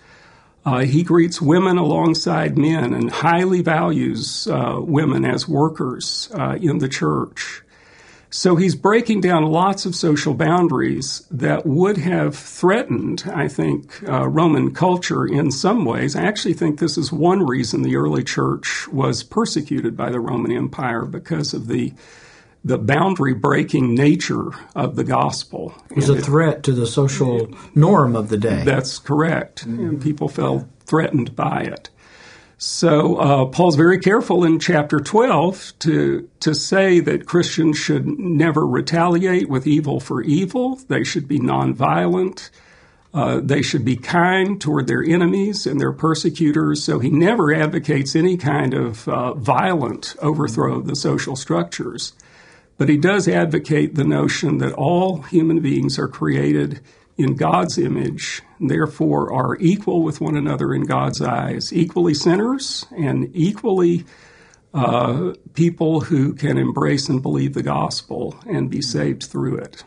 Uh, 0.65 0.81
he 0.81 1.03
greets 1.03 1.43
women 1.43 1.77
alongside 1.77 2.57
men 2.57 2.95
and 2.95 3.11
highly 3.11 3.63
values 3.63 4.47
uh, 4.47 4.77
women 4.81 5.25
as 5.25 5.49
workers 5.49 6.31
uh, 6.39 6.57
in 6.61 6.79
the 6.79 6.89
church. 6.89 7.63
So 8.35 8.57
he's 8.57 8.75
breaking 8.75 9.21
down 9.21 9.45
lots 9.45 9.85
of 9.85 9.95
social 9.95 10.33
boundaries 10.33 11.27
that 11.31 11.67
would 11.67 11.99
have 11.99 12.35
threatened, 12.35 13.25
I 13.27 13.47
think, 13.47 14.03
uh, 14.09 14.27
Roman 14.27 14.73
culture 14.73 15.27
in 15.27 15.51
some 15.51 15.85
ways. 15.85 16.17
I 16.17 16.23
actually 16.23 16.55
think 16.55 16.79
this 16.79 16.97
is 16.97 17.13
one 17.13 17.45
reason 17.45 17.83
the 17.83 17.97
early 17.97 18.25
church 18.25 18.89
was 18.89 19.23
persecuted 19.23 19.99
by 19.99 20.11
the 20.11 20.21
Roman 20.21 20.51
Empire 20.51 21.05
because 21.05 21.53
of 21.53 21.67
the 21.67 21.93
the 22.65 22.79
boundary 22.79 23.35
breaking 23.35 23.95
nature 23.95 24.51
of 24.75 24.97
the 24.97 25.05
gospel. 25.05 25.75
It 25.91 25.97
was 25.97 26.09
and 26.09 26.19
a 26.19 26.23
threat 26.23 26.63
to 26.65 26.73
the 26.73 26.87
social 26.87 27.49
norm 27.75 28.15
of 28.15 28.29
the 28.29 28.39
day. 28.39 28.63
That's 28.65 28.99
correct. 28.99 29.67
Mm-hmm. 29.67 29.89
And 29.89 30.03
people 30.03 30.29
felt 30.29 30.67
threatened 30.87 31.35
by 31.35 31.63
it. 31.63 31.91
So 32.59 33.17
uh, 33.17 33.45
Paul's 33.47 33.75
very 33.75 33.99
careful 33.99 34.45
in 34.45 34.61
chapter 34.61 35.01
12 35.01 35.73
to 35.81 36.29
to 36.39 36.55
say 36.55 37.01
that 37.01 37.27
Christians 37.27 37.77
should 37.77 38.07
never 38.07 38.65
retaliate 38.65 39.49
with 39.49 39.67
evil 39.67 39.99
for 39.99 40.23
evil. 40.23 40.77
They 40.87 41.03
should 41.03 41.27
be 41.27 41.41
nonviolent. 41.41 42.51
Uh, 43.13 43.41
they 43.43 43.63
should 43.63 43.85
be 43.85 43.97
kind 43.97 44.61
toward 44.61 44.87
their 44.87 45.03
enemies 45.03 45.67
and 45.67 45.81
their 45.81 45.93
persecutors. 45.93 46.85
So 46.85 47.01
he 47.01 47.11
never 47.11 47.53
advocates 47.53 48.15
any 48.15 48.37
kind 48.37 48.75
of 48.75 49.09
uh, 49.09 49.35
violent 49.35 50.15
overthrow 50.23 50.79
of 50.79 50.87
the 50.87 50.95
social 50.95 51.35
structures. 51.35 52.13
But 52.79 52.89
he 52.89 52.97
does 52.97 53.29
advocate 53.29 53.95
the 53.95 54.05
notion 54.05 54.59
that 54.59 54.73
all 54.73 55.23
human 55.23 55.61
beings 55.61 55.99
are 55.99 56.09
created 56.09 56.81
in 57.17 57.37
God's 57.37 57.79
image, 57.79 58.43
and 58.59 58.71
therefore 58.71 59.33
are 59.33 59.57
equal 59.61 60.03
with 60.03 60.21
one 60.21 60.37
another 60.37 60.75
in 60.75 60.83
God's 60.83 61.21
eyes, 61.21 61.73
equally 61.73 62.15
sinners 62.15 62.87
and 62.97 63.31
equally 63.35 64.05
uh, 64.75 65.35
people 65.53 66.01
who 66.01 66.33
can 66.33 66.57
embrace 66.57 67.09
and 67.09 67.23
believe 67.23 67.55
the 67.55 67.63
gospel 67.63 68.35
and 68.47 68.71
be 68.71 68.81
saved 68.81 69.25
through 69.25 69.57
it. 69.59 69.85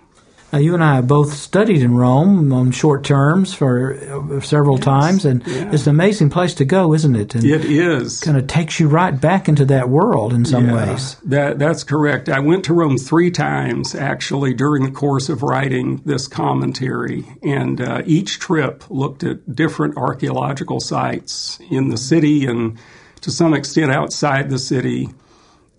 Now, 0.53 0.59
you 0.59 0.73
and 0.73 0.83
I 0.83 0.95
have 0.95 1.07
both 1.07 1.33
studied 1.33 1.81
in 1.81 1.95
Rome 1.95 2.53
on 2.53 2.71
short 2.71 3.03
terms 3.03 3.53
for 3.53 3.93
uh, 3.93 4.39
several 4.39 4.77
yes. 4.77 4.85
times, 4.85 5.25
and 5.25 5.45
yeah. 5.45 5.71
it's 5.73 5.85
an 5.85 5.89
amazing 5.89 6.29
place 6.29 6.53
to 6.55 6.65
go, 6.65 6.93
isn't 6.93 7.15
it? 7.15 7.35
And 7.35 7.43
it 7.43 7.65
is. 7.65 8.21
Kind 8.21 8.37
of 8.37 8.47
takes 8.47 8.79
you 8.79 8.87
right 8.87 9.19
back 9.19 9.49
into 9.49 9.65
that 9.65 9.89
world 9.89 10.33
in 10.33 10.45
some 10.45 10.67
yeah, 10.67 10.91
ways. 10.91 11.15
That 11.25 11.59
that's 11.59 11.83
correct. 11.83 12.29
I 12.29 12.39
went 12.39 12.63
to 12.65 12.73
Rome 12.73 12.97
three 12.97 13.31
times 13.31 13.95
actually 13.95 14.53
during 14.53 14.83
the 14.83 14.91
course 14.91 15.29
of 15.29 15.43
writing 15.43 16.01
this 16.05 16.27
commentary, 16.27 17.25
and 17.43 17.81
uh, 17.81 18.03
each 18.05 18.39
trip 18.39 18.89
looked 18.89 19.23
at 19.23 19.55
different 19.55 19.97
archaeological 19.97 20.79
sites 20.79 21.59
in 21.69 21.89
the 21.89 21.97
city 21.97 22.45
and 22.45 22.77
to 23.21 23.31
some 23.31 23.53
extent 23.53 23.91
outside 23.91 24.49
the 24.49 24.59
city. 24.59 25.09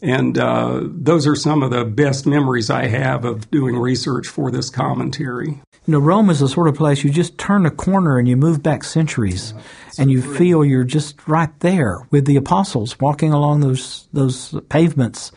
And 0.02 0.36
uh, 0.38 0.80
those 0.84 1.26
are 1.26 1.34
some 1.34 1.62
of 1.62 1.70
the 1.70 1.84
best 1.84 2.26
memories 2.26 2.68
I 2.68 2.86
have 2.86 3.24
of 3.24 3.50
doing 3.50 3.76
research 3.76 4.28
for 4.28 4.50
this 4.50 4.68
commentary. 4.68 5.60
You 5.86 5.92
know, 5.92 6.00
Rome 6.00 6.30
is 6.30 6.40
the 6.40 6.48
sort 6.48 6.66
of 6.66 6.74
place 6.74 7.04
you 7.04 7.10
just 7.10 7.38
turn 7.38 7.64
a 7.64 7.70
corner 7.70 8.18
and 8.18 8.26
you 8.26 8.36
move 8.36 8.60
back 8.60 8.82
centuries, 8.82 9.54
and 9.98 10.10
you 10.10 10.20
feel 10.20 10.64
you're 10.64 10.82
just 10.82 11.28
right 11.28 11.58
there 11.60 12.08
with 12.10 12.26
the 12.26 12.34
apostles 12.34 12.98
walking 12.98 13.32
along 13.32 13.60
those 13.60 14.08
those 14.12 14.52
pavements, 14.68 15.30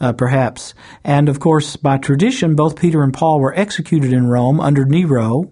uh, 0.00 0.12
perhaps. 0.12 0.74
And 1.04 1.30
of 1.30 1.40
course, 1.40 1.76
by 1.76 1.96
tradition, 1.96 2.54
both 2.54 2.78
Peter 2.78 3.02
and 3.02 3.14
Paul 3.14 3.40
were 3.40 3.58
executed 3.58 4.12
in 4.12 4.26
Rome 4.26 4.60
under 4.60 4.84
Nero, 4.84 5.50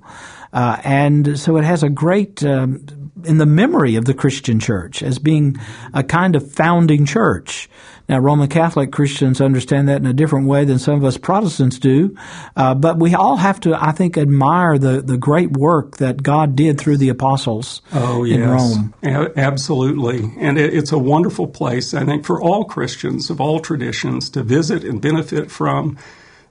uh, 0.53 0.83
and 0.85 1.39
so 1.41 1.57
it 1.57 1.65
has 1.65 1.83
a 1.83 1.89
great 1.89 2.45
um, 2.45 2.85
in 3.25 3.39
the 3.39 3.47
memory 3.47 3.97
of 3.97 4.05
the 4.05 4.15
Christian 4.15 4.61
church 4.61 5.03
as 5.03 5.19
being 5.19 5.57
a 5.95 6.03
kind 6.03 6.37
of 6.37 6.53
founding 6.53 7.07
church. 7.07 7.69
Now, 8.09 8.19
Roman 8.19 8.49
Catholic 8.49 8.93
Christians 8.93 9.41
understand 9.41 9.89
that 9.89 10.01
in 10.01 10.07
a 10.07 10.13
different 10.13 10.47
way 10.47 10.65
than 10.65 10.79
some 10.79 10.95
of 10.97 11.05
us 11.05 11.17
Protestants 11.17 11.79
do, 11.79 12.17
uh, 12.57 12.75
but 12.75 12.99
we 12.99 13.15
all 13.15 13.37
have 13.37 13.61
to, 13.61 13.75
I 13.75 13.93
think, 13.93 14.19
admire 14.19 14.77
the, 14.77 15.01
the 15.01 15.17
great 15.17 15.53
work 15.53 15.99
that 15.99 16.23
God 16.23 16.57
did 16.57 16.79
through 16.79 16.99
the 16.99 17.09
apostles 17.09 17.81
oh, 17.93 18.25
yes. 18.25 18.39
in 18.39 18.49
Rome. 18.51 18.95
A- 19.03 19.39
absolutely. 19.39 20.33
And 20.39 20.59
it, 20.59 20.75
it's 20.75 20.93
a 20.93 20.99
wonderful 20.99 21.47
place, 21.47 21.95
I 21.95 22.05
think, 22.05 22.27
for 22.27 22.43
all 22.43 22.65
Christians 22.65 23.31
of 23.31 23.41
all 23.41 23.61
traditions 23.61 24.29
to 24.31 24.43
visit 24.43 24.85
and 24.85 25.01
benefit 25.01 25.51
from. 25.51 25.97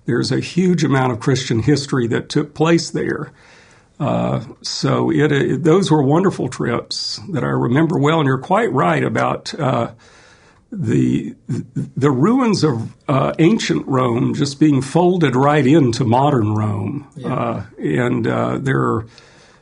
There's 0.06 0.32
a 0.32 0.40
huge 0.40 0.84
amount 0.84 1.12
of 1.12 1.20
Christian 1.20 1.60
history 1.60 2.08
that 2.08 2.28
took 2.28 2.56
place 2.56 2.90
there. 2.90 3.32
Uh, 4.02 4.44
so 4.64 5.12
it, 5.12 5.32
it, 5.32 5.64
those 5.64 5.92
were 5.92 6.02
wonderful 6.02 6.50
trips 6.50 7.20
that 7.30 7.44
I 7.44 7.50
remember 7.50 8.00
well. 8.00 8.20
And 8.20 8.26
you're 8.26 8.40
quite 8.40 8.74
right 8.74 9.04
about 9.04 9.54
uh, 9.54 9.92
the 10.72 11.36
the 11.48 12.10
ruins 12.10 12.64
of 12.64 12.96
uh, 13.08 13.34
ancient 13.38 13.86
Rome 13.86 14.34
just 14.34 14.60
being 14.60 14.82
folded 14.82 15.36
right 15.36 15.68
into 15.68 16.04
modern 16.04 16.56
Rome, 16.56 17.08
yeah. 17.16 17.34
Uh, 17.34 17.66
and 17.78 18.26
uh, 18.26 18.58
there 18.58 18.82
are 18.82 19.06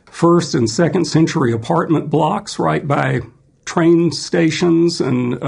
first 0.05 0.55
and 0.55 0.69
second 0.69 1.05
century 1.05 1.51
apartment 1.51 2.09
blocks 2.09 2.59
right 2.59 2.87
by 2.87 3.21
train 3.65 4.11
stations 4.11 5.01
and 5.01 5.43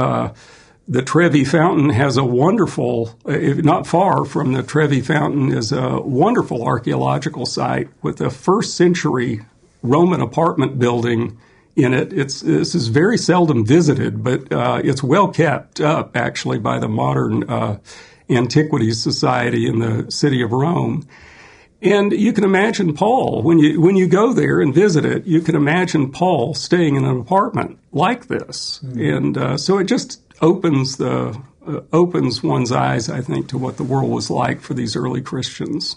the 0.88 1.02
Trevi 1.02 1.46
Fountain 1.46 1.90
has 1.90 2.18
a 2.18 2.24
wonderful, 2.24 3.16
not 3.26 3.88
far 3.88 4.26
from 4.26 4.54
the 4.54 4.64
Trevi 4.64 5.02
Fountain, 5.02 5.54
is 5.54 5.72
a 5.72 6.02
wonderful 6.02 6.64
archaeological 6.64 7.46
site 7.46 7.90
with 8.02 8.20
a 8.20 8.30
first 8.30 8.76
century 8.76 9.42
Roman 9.84 10.22
apartment 10.22 10.80
building 10.80 11.38
in 11.76 11.94
it. 11.94 12.14
It's 12.14 12.42
this 12.42 12.76
is 12.76 12.90
very 12.90 13.18
seldom 13.18 13.66
visited, 13.66 14.24
but 14.24 14.52
uh, 14.52 14.82
it's 14.84 15.02
well 15.02 15.30
kept 15.30 15.80
up 15.80 16.16
actually 16.16 16.60
by 16.60 16.80
the 16.80 16.90
modern 16.90 17.50
uh, 17.50 17.80
Antiquities 18.30 19.02
Society 19.02 19.68
in 19.68 19.80
the 19.80 20.12
city 20.12 20.42
of 20.42 20.52
Rome. 20.52 21.08
And 21.82 22.12
you 22.12 22.32
can 22.32 22.44
imagine 22.44 22.94
Paul 22.94 23.42
when 23.42 23.58
you 23.58 23.82
when 23.82 23.96
you 23.96 24.08
go 24.08 24.34
there 24.34 24.62
and 24.62 24.74
visit 24.74 25.04
it. 25.04 25.26
You 25.26 25.42
can 25.42 25.56
imagine 25.56 26.12
Paul 26.12 26.54
staying 26.54 26.96
in 26.96 27.06
an 27.06 27.20
apartment 27.20 27.80
like 27.92 28.28
this, 28.28 28.80
mm-hmm. 28.84 29.00
and 29.02 29.38
uh, 29.38 29.58
so 29.58 29.80
it 29.80 29.86
just 29.86 30.21
opens 30.42 30.98
the 30.98 31.40
uh, 31.68 31.82
opens 31.94 32.42
one's 32.44 32.72
eyes, 32.72 33.10
I 33.10 33.22
think, 33.22 33.48
to 33.50 33.58
what 33.58 33.78
the 33.78 33.84
world 33.84 34.10
was 34.10 34.30
like 34.30 34.62
for 34.62 34.74
these 34.74 34.96
early 34.96 35.22
Christians. 35.22 35.96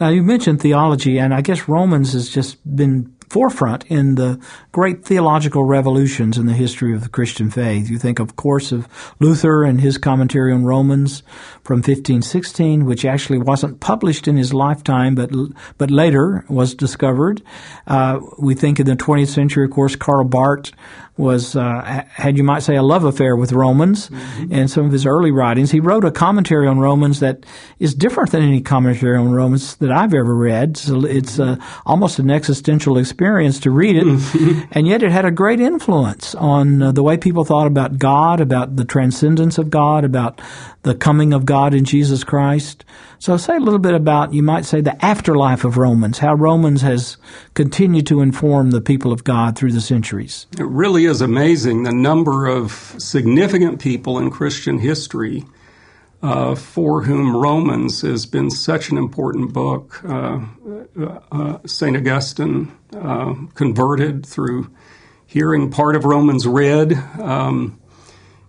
Now 0.00 0.08
you 0.08 0.22
mentioned 0.22 0.60
theology, 0.60 1.18
and 1.18 1.32
I 1.32 1.40
guess 1.40 1.68
Romans 1.68 2.12
has 2.12 2.28
just 2.28 2.58
been 2.76 3.15
forefront 3.28 3.84
in 3.86 4.14
the 4.14 4.40
great 4.72 5.04
theological 5.04 5.64
revolutions 5.64 6.38
in 6.38 6.46
the 6.46 6.52
history 6.52 6.94
of 6.94 7.02
the 7.02 7.08
Christian 7.08 7.50
faith. 7.50 7.90
You 7.90 7.98
think, 7.98 8.18
of 8.18 8.36
course, 8.36 8.72
of 8.72 8.88
Luther 9.20 9.64
and 9.64 9.80
his 9.80 9.98
commentary 9.98 10.52
on 10.52 10.64
Romans 10.64 11.22
from 11.64 11.78
1516, 11.78 12.84
which 12.84 13.04
actually 13.04 13.38
wasn't 13.38 13.80
published 13.80 14.28
in 14.28 14.36
his 14.36 14.54
lifetime, 14.54 15.14
but 15.14 15.30
but 15.78 15.90
later 15.90 16.44
was 16.48 16.74
discovered. 16.74 17.42
Uh, 17.86 18.20
we 18.38 18.54
think 18.54 18.78
in 18.78 18.86
the 18.86 18.96
20th 18.96 19.28
century, 19.28 19.64
of 19.64 19.70
course, 19.70 19.96
Karl 19.96 20.24
Barth 20.24 20.72
was 21.16 21.56
uh, 21.56 22.04
had 22.10 22.36
you 22.36 22.44
might 22.44 22.62
say 22.62 22.76
a 22.76 22.82
love 22.82 23.04
affair 23.04 23.36
with 23.36 23.52
Romans 23.52 24.10
mm-hmm. 24.10 24.52
and 24.52 24.70
some 24.70 24.84
of 24.84 24.92
his 24.92 25.06
early 25.06 25.30
writings. 25.30 25.70
He 25.70 25.80
wrote 25.80 26.04
a 26.04 26.10
commentary 26.10 26.68
on 26.68 26.78
Romans 26.78 27.20
that 27.20 27.46
is 27.78 27.94
different 27.94 28.32
than 28.32 28.42
any 28.42 28.60
commentary 28.60 29.16
on 29.16 29.32
Romans 29.32 29.76
that 29.76 29.90
I've 29.90 30.12
ever 30.12 30.36
read. 30.36 30.76
So 30.76 31.06
it's 31.06 31.40
uh, 31.40 31.56
almost 31.86 32.18
an 32.18 32.30
existential 32.30 32.98
experience 32.98 33.15
to 33.16 33.70
read 33.70 33.96
it, 33.96 34.06
and 34.72 34.86
yet 34.86 35.02
it 35.02 35.10
had 35.10 35.24
a 35.24 35.30
great 35.30 35.60
influence 35.60 36.34
on 36.34 36.82
uh, 36.82 36.92
the 36.92 37.02
way 37.02 37.16
people 37.16 37.44
thought 37.44 37.66
about 37.66 37.98
God, 37.98 38.40
about 38.40 38.76
the 38.76 38.84
transcendence 38.84 39.58
of 39.58 39.70
God, 39.70 40.04
about 40.04 40.40
the 40.82 40.94
coming 40.94 41.32
of 41.32 41.44
God 41.44 41.74
in 41.74 41.84
Jesus 41.84 42.24
Christ. 42.24 42.84
So 43.18 43.36
say 43.36 43.56
a 43.56 43.60
little 43.60 43.78
bit 43.78 43.94
about, 43.94 44.34
you 44.34 44.42
might 44.42 44.64
say, 44.64 44.80
the 44.80 45.02
afterlife 45.04 45.64
of 45.64 45.78
Romans, 45.78 46.18
how 46.18 46.34
Romans 46.34 46.82
has 46.82 47.16
continued 47.54 48.06
to 48.08 48.20
inform 48.20 48.70
the 48.70 48.80
people 48.80 49.12
of 49.12 49.24
God 49.24 49.56
through 49.56 49.72
the 49.72 49.80
centuries. 49.80 50.46
It 50.58 50.66
really 50.66 51.06
is 51.06 51.22
amazing 51.22 51.82
the 51.82 51.92
number 51.92 52.46
of 52.46 52.72
significant 52.98 53.80
people 53.80 54.18
in 54.18 54.30
Christian 54.30 54.78
history 54.78 55.44
uh, 56.22 56.54
for 56.54 57.02
whom 57.02 57.36
Romans 57.36 58.00
has 58.02 58.26
been 58.26 58.50
such 58.50 58.90
an 58.90 58.98
important 58.98 59.52
book. 59.52 60.02
Uh, 60.04 60.40
uh, 61.30 61.58
St. 61.66 61.96
Augustine 61.96 62.72
uh, 62.94 63.34
converted 63.54 64.24
through 64.24 64.70
hearing 65.26 65.70
part 65.70 65.96
of 65.96 66.04
Romans 66.04 66.46
read. 66.46 66.94
Um, 67.20 67.78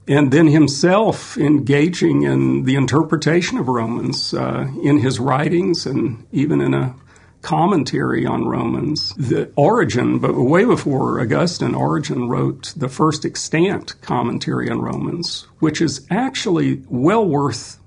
and 0.07 0.31
then 0.31 0.47
himself 0.47 1.38
engaging 1.38 2.24
in 2.24 2.63
the 2.63 2.75
interpretation 2.75 3.57
of 3.57 3.67
Romans 3.67 4.33
uh, 4.33 4.67
in 4.81 5.00
his 5.00 5.19
writings 5.19 5.86
and 5.86 6.25
even 6.31 6.62
in 6.62 6.74
a 6.74 6.95
commentary 7.41 8.25
on 8.25 8.48
Romans. 8.48 9.13
The 9.15 9.51
Origen, 9.56 10.20
but 10.20 10.34
way 10.34 10.65
before 10.65 11.20
Augustine, 11.20 11.75
Origen 11.75 12.27
wrote 12.29 12.74
the 12.75 12.89
first 12.89 13.25
extant 13.25 14.00
commentary 14.01 14.70
on 14.70 14.82
Romans, 14.82 15.48
which 15.60 15.82
is 15.82 16.06
actually 16.10 16.84
well 16.88 17.25
worth 17.25 17.79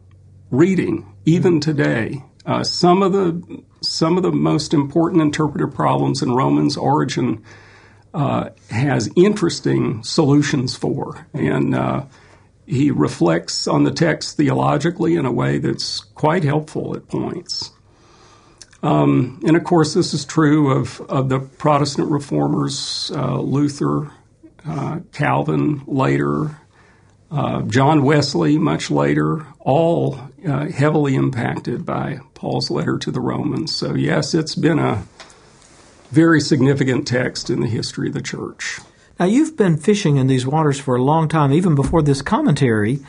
reading 0.51 1.13
even 1.25 1.61
today. 1.61 2.23
Uh, 2.47 2.65
some 2.65 3.03
of 3.03 3.13
the 3.13 3.63
some 3.83 4.17
of 4.17 4.23
the 4.23 4.33
most 4.33 4.75
important 4.75 5.23
interpretive 5.23 5.75
problems 5.75 6.23
in 6.23 6.33
Romans, 6.33 6.77
Origen 6.77 7.43
uh, 8.13 8.51
has 8.71 9.11
interesting 9.17 10.03
solutions 10.03 10.77
for. 10.77 11.27
And 11.33 11.75
uh, 11.75 12.05
he 12.67 12.91
reflects 12.91 13.67
on 13.67 13.85
the 13.85 13.91
text 13.91 14.37
theologically 14.37 15.17
in 15.17 15.27
a 15.27 15.33
way 15.33 15.59
that's 15.59 16.01
quite 16.01 16.45
helpful 16.45 16.95
at 16.95 17.09
points. 17.09 17.73
Um, 18.83 19.41
and 19.47 19.57
of 19.57 19.65
course, 19.65 19.95
this 19.95 20.15
is 20.15 20.25
true 20.25 20.73
of, 20.73 21.01
of 21.03 21.29
the 21.29 21.41
Protestant 21.41 22.11
reformers, 22.11 23.13
uh, 23.15 23.39
Luther, 23.39 24.11
uh, 24.67 25.01
Calvin 25.13 25.83
later, 25.87 26.57
uh, 27.31 27.63
John 27.63 28.03
Wesley 28.03 28.59
much 28.59 28.91
later, 28.91 29.47
all 29.61 30.19
uh, 30.47 30.67
heavily 30.69 31.15
impacted 31.15 31.85
by 31.85 32.21
Paul's 32.35 32.71
letter 32.71 32.99
to 32.99 33.11
the 33.11 33.21
Romans. 33.21 33.75
So, 33.75 33.95
yes, 33.95 34.35
it's 34.35 34.55
been 34.55 34.79
a 34.79 35.05
very 36.11 36.41
significant 36.41 37.07
text 37.07 37.51
in 37.51 37.61
the 37.61 37.69
history 37.69 38.09
of 38.09 38.15
the 38.15 38.23
church. 38.23 38.81
Now, 39.19 39.27
you've 39.27 39.57
been 39.57 39.77
fishing 39.77 40.17
in 40.17 40.27
these 40.27 40.47
waters 40.47 40.81
for 40.81 40.97
a 40.97 41.03
long 41.03 41.29
time, 41.29 41.53
even 41.53 41.75
before 41.75 42.03
this 42.03 42.23
commentary, 42.23 43.01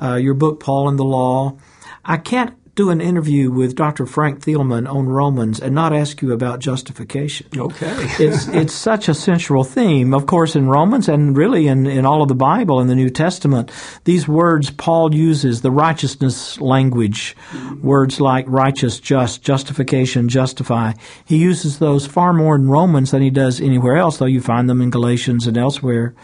uh, 0.00 0.16
your 0.16 0.34
book, 0.34 0.60
Paul 0.60 0.88
and 0.88 0.98
the 0.98 1.04
Law. 1.04 1.56
I 2.04 2.18
can't 2.18 2.54
do 2.74 2.90
an 2.90 3.00
interview 3.00 3.52
with 3.52 3.76
Dr. 3.76 4.04
Frank 4.04 4.40
Thielman 4.40 4.92
on 4.92 5.06
Romans 5.06 5.60
and 5.60 5.74
not 5.74 5.92
ask 5.92 6.20
you 6.20 6.32
about 6.32 6.58
justification. 6.58 7.46
Okay. 7.56 7.86
it's 8.18 8.48
it's 8.48 8.74
such 8.74 9.08
a 9.08 9.14
central 9.14 9.62
theme, 9.62 10.12
of 10.12 10.26
course, 10.26 10.56
in 10.56 10.68
Romans 10.68 11.08
and 11.08 11.36
really 11.36 11.68
in, 11.68 11.86
in 11.86 12.04
all 12.04 12.22
of 12.22 12.28
the 12.28 12.34
Bible 12.34 12.80
in 12.80 12.88
the 12.88 12.96
New 12.96 13.10
Testament. 13.10 13.70
These 14.04 14.26
words 14.26 14.70
Paul 14.70 15.14
uses, 15.14 15.60
the 15.60 15.70
righteousness 15.70 16.60
language, 16.60 17.36
words 17.80 18.20
like 18.20 18.44
righteous, 18.48 18.98
just, 18.98 19.42
justification, 19.42 20.28
justify. 20.28 20.94
He 21.24 21.36
uses 21.36 21.78
those 21.78 22.06
far 22.06 22.32
more 22.32 22.56
in 22.56 22.68
Romans 22.68 23.12
than 23.12 23.22
he 23.22 23.30
does 23.30 23.60
anywhere 23.60 23.96
else, 23.96 24.18
though 24.18 24.26
you 24.26 24.40
find 24.40 24.68
them 24.68 24.80
in 24.80 24.90
Galatians 24.90 25.46
and 25.46 25.56
elsewhere. 25.56 26.14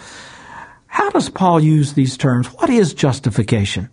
How 0.89 1.11
does 1.11 1.29
Paul 1.29 1.61
use 1.61 1.93
these 1.93 2.17
terms? 2.17 2.49
What 2.49 2.69
is 2.69 2.93
justification? 2.93 3.89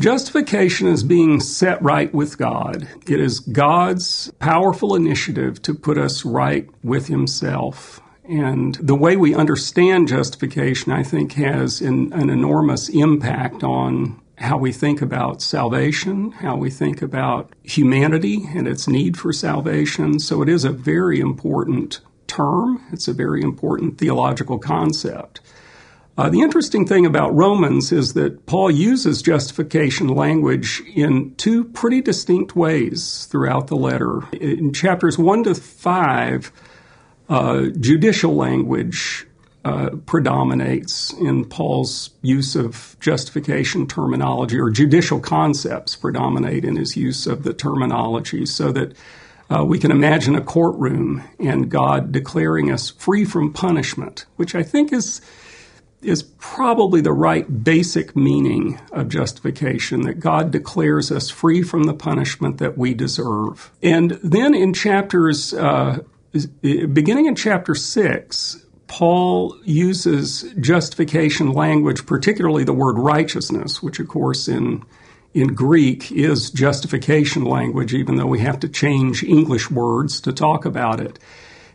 Justification 0.00 0.88
is 0.88 1.04
being 1.04 1.40
set 1.40 1.82
right 1.82 2.12
with 2.14 2.38
God. 2.38 2.88
It 3.06 3.20
is 3.20 3.40
God's 3.40 4.30
powerful 4.38 4.94
initiative 4.94 5.60
to 5.60 5.74
put 5.74 5.98
us 5.98 6.24
right 6.24 6.66
with 6.82 7.08
Himself. 7.08 8.00
And 8.24 8.76
the 8.76 8.94
way 8.94 9.18
we 9.18 9.34
understand 9.34 10.08
justification, 10.08 10.90
I 10.90 11.02
think, 11.02 11.34
has 11.34 11.82
an, 11.82 12.14
an 12.14 12.30
enormous 12.30 12.88
impact 12.88 13.62
on 13.62 14.18
how 14.38 14.56
we 14.56 14.72
think 14.72 15.02
about 15.02 15.42
salvation, 15.42 16.30
how 16.30 16.56
we 16.56 16.70
think 16.70 17.02
about 17.02 17.52
humanity 17.62 18.48
and 18.54 18.66
its 18.66 18.88
need 18.88 19.18
for 19.18 19.34
salvation. 19.34 20.18
So 20.18 20.40
it 20.40 20.48
is 20.48 20.64
a 20.64 20.72
very 20.72 21.20
important 21.20 22.00
term, 22.26 22.82
it's 22.90 23.06
a 23.06 23.12
very 23.12 23.42
important 23.42 23.98
theological 23.98 24.58
concept. 24.58 25.42
Uh, 26.18 26.28
the 26.28 26.40
interesting 26.40 26.86
thing 26.86 27.06
about 27.06 27.34
Romans 27.34 27.92
is 27.92 28.12
that 28.14 28.44
Paul 28.46 28.70
uses 28.70 29.22
justification 29.22 30.08
language 30.08 30.82
in 30.94 31.34
two 31.36 31.64
pretty 31.64 32.02
distinct 32.02 32.54
ways 32.54 33.26
throughout 33.30 33.68
the 33.68 33.76
letter. 33.76 34.20
In 34.32 34.72
chapters 34.72 35.18
1 35.18 35.44
to 35.44 35.54
5, 35.54 36.52
uh, 37.28 37.66
judicial 37.78 38.34
language 38.34 39.26
uh, 39.64 39.90
predominates 40.06 41.12
in 41.12 41.44
Paul's 41.44 42.10
use 42.22 42.56
of 42.56 42.96
justification 42.98 43.86
terminology, 43.86 44.58
or 44.58 44.70
judicial 44.70 45.20
concepts 45.20 45.96
predominate 45.96 46.64
in 46.64 46.76
his 46.76 46.96
use 46.96 47.26
of 47.26 47.44
the 47.44 47.54
terminology, 47.54 48.46
so 48.46 48.72
that 48.72 48.94
uh, 49.50 49.64
we 49.64 49.78
can 49.78 49.90
imagine 49.90 50.34
a 50.34 50.40
courtroom 50.40 51.22
and 51.38 51.70
God 51.70 52.10
declaring 52.10 52.70
us 52.70 52.90
free 52.90 53.24
from 53.24 53.52
punishment, 53.52 54.24
which 54.36 54.54
I 54.54 54.62
think 54.62 54.92
is 54.92 55.20
is 56.02 56.22
probably 56.22 57.00
the 57.00 57.12
right 57.12 57.62
basic 57.62 58.16
meaning 58.16 58.80
of 58.92 59.08
justification 59.08 60.02
that 60.02 60.20
God 60.20 60.50
declares 60.50 61.12
us 61.12 61.28
free 61.28 61.62
from 61.62 61.84
the 61.84 61.94
punishment 61.94 62.58
that 62.58 62.78
we 62.78 62.94
deserve. 62.94 63.70
And 63.82 64.12
then 64.22 64.54
in 64.54 64.72
chapters, 64.72 65.52
uh, 65.52 66.00
beginning 66.62 67.26
in 67.26 67.34
chapter 67.34 67.74
6, 67.74 68.64
Paul 68.86 69.56
uses 69.64 70.42
justification 70.58 71.52
language, 71.52 72.06
particularly 72.06 72.64
the 72.64 72.72
word 72.72 72.98
righteousness, 72.98 73.82
which 73.82 74.00
of 74.00 74.08
course 74.08 74.48
in 74.48 74.84
in 75.32 75.54
Greek 75.54 76.10
is 76.10 76.50
justification 76.50 77.44
language, 77.44 77.94
even 77.94 78.16
though 78.16 78.26
we 78.26 78.40
have 78.40 78.58
to 78.60 78.68
change 78.68 79.22
English 79.22 79.70
words 79.70 80.20
to 80.22 80.32
talk 80.32 80.64
about 80.64 80.98
it. 80.98 81.20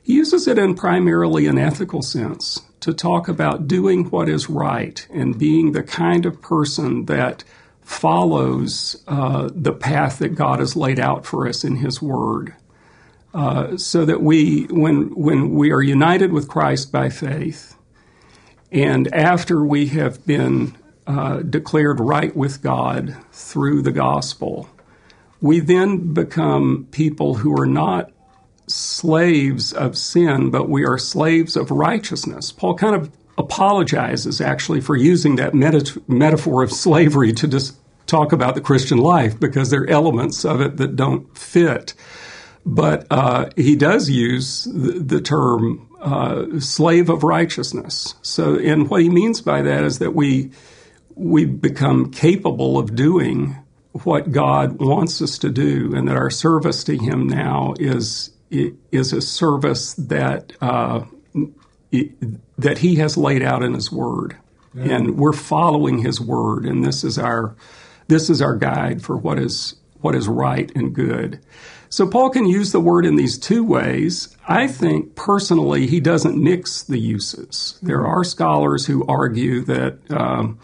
He 0.06 0.14
uses 0.14 0.48
it 0.48 0.60
in 0.60 0.76
primarily 0.76 1.48
an 1.48 1.58
ethical 1.58 2.04
sense 2.04 2.62
to 2.82 2.94
talk 2.94 3.28
about 3.28 3.68
doing 3.68 4.12
what 4.12 4.30
is 4.30 4.52
right 4.52 5.06
and 5.10 5.40
being 5.40 5.72
the 5.72 5.82
kind 5.82 6.28
of 6.28 6.44
person 6.44 7.06
that 7.06 7.44
follows 7.82 9.04
uh, 9.08 9.50
the 9.52 9.74
path 9.74 10.20
that 10.20 10.36
God 10.36 10.60
has 10.60 10.76
laid 10.76 11.00
out 11.00 11.26
for 11.26 11.48
us 11.48 11.64
in 11.64 11.78
His 11.78 12.04
Word. 12.04 12.54
Uh, 13.34 13.78
so 13.78 14.06
that 14.06 14.22
we, 14.22 14.66
when, 14.70 15.16
when 15.16 15.56
we 15.56 15.72
are 15.72 15.82
united 15.82 16.32
with 16.32 16.48
Christ 16.48 16.92
by 16.92 17.10
faith, 17.10 17.76
and 18.72 19.12
after 19.12 19.66
we 19.66 19.88
have 19.88 20.24
been 20.24 20.78
uh, 21.08 21.38
declared 21.38 22.00
right 22.00 22.34
with 22.36 22.62
God 22.62 23.18
through 23.32 23.82
the 23.82 23.92
gospel, 23.92 24.70
we 25.42 25.60
then 25.60 26.14
become 26.14 26.88
people 26.92 27.34
who 27.34 27.60
are 27.60 27.66
not 27.66 28.12
slaves 28.68 29.74
of 29.74 29.98
sin, 29.98 30.50
but 30.50 30.70
we 30.70 30.86
are 30.86 30.98
slaves 30.98 31.56
of 31.56 31.72
righteousness. 31.72 32.52
Paul 32.52 32.76
kind 32.76 32.96
of 32.96 33.12
apologizes 33.38 34.42
actually 34.42 34.82
for 34.82 34.96
using 34.96 35.36
that 35.36 35.54
meta- 35.54 36.02
metaphor 36.08 36.64
of 36.64 36.72
slavery 36.72 37.34
to 37.34 37.48
just 37.48 37.78
talk 38.08 38.32
about 38.32 38.56
the 38.56 38.62
Christian 38.62 38.98
life 38.98 39.40
because 39.40 39.70
there 39.70 39.82
are 39.82 39.90
elements 39.90 40.46
of 40.46 40.62
it 40.62 40.78
that 40.78 40.96
don't 40.96 41.38
fit. 41.38 41.94
But 42.66 43.06
uh, 43.12 43.50
he 43.56 43.76
does 43.76 44.10
use 44.10 44.64
the, 44.64 45.00
the 45.00 45.22
term 45.22 45.88
uh, 46.02 46.60
slave 46.60 47.10
of 47.10 47.24
righteousness. 47.24 48.16
So, 48.22 48.58
and 48.58 48.90
what 48.90 49.02
he 49.02 49.10
means 49.10 49.42
by 49.42 49.62
that 49.62 49.84
is 49.84 50.00
that 50.00 50.12
we 50.12 50.52
we 51.16 51.46
become 51.46 52.12
capable 52.12 52.78
of 52.78 52.94
doing 52.94 53.56
what 54.04 54.32
God 54.32 54.82
wants 54.82 55.22
us 55.22 55.38
to 55.40 55.50
do, 55.50 55.94
and 55.96 56.08
that 56.08 56.18
our 56.18 56.30
service 56.30 56.84
to 56.84 56.98
Him 56.98 57.28
now 57.28 57.74
is 57.80 58.32
is 58.92 59.14
a 59.14 59.22
service 59.22 59.94
that 59.96 60.54
uh, 60.62 61.06
that 62.58 62.80
He 62.80 62.96
has 62.96 63.18
laid 63.18 63.42
out 63.42 63.64
in 63.64 63.74
His 63.74 63.92
Word, 63.92 64.38
yeah. 64.74 64.96
and 64.96 65.18
we're 65.18 65.34
following 65.34 66.00
His 66.00 66.20
Word, 66.20 66.66
and 66.66 66.84
this 66.84 67.04
is 67.04 67.18
our 67.18 67.56
this 68.08 68.30
is 68.30 68.42
our 68.42 68.56
guide 68.56 69.02
for 69.02 69.18
what 69.18 69.40
is 69.40 69.76
what 70.02 70.16
is 70.16 70.28
right 70.28 70.72
and 70.76 70.94
good. 70.94 71.40
So 71.90 72.08
Paul 72.08 72.30
can 72.30 72.46
use 72.46 72.72
the 72.72 72.80
word 72.80 73.06
in 73.06 73.16
these 73.16 73.38
two 73.38 73.64
ways. 73.64 74.36
I 74.48 74.68
think 74.68 75.16
personally 75.16 75.88
he 75.88 76.00
doesn't 76.00 76.36
mix 76.36 76.84
the 76.84 77.00
uses. 77.00 77.80
There 77.82 78.06
are 78.06 78.24
scholars 78.24 78.86
who 78.86 79.06
argue 79.08 79.62
that. 79.62 80.00
Um, 80.12 80.60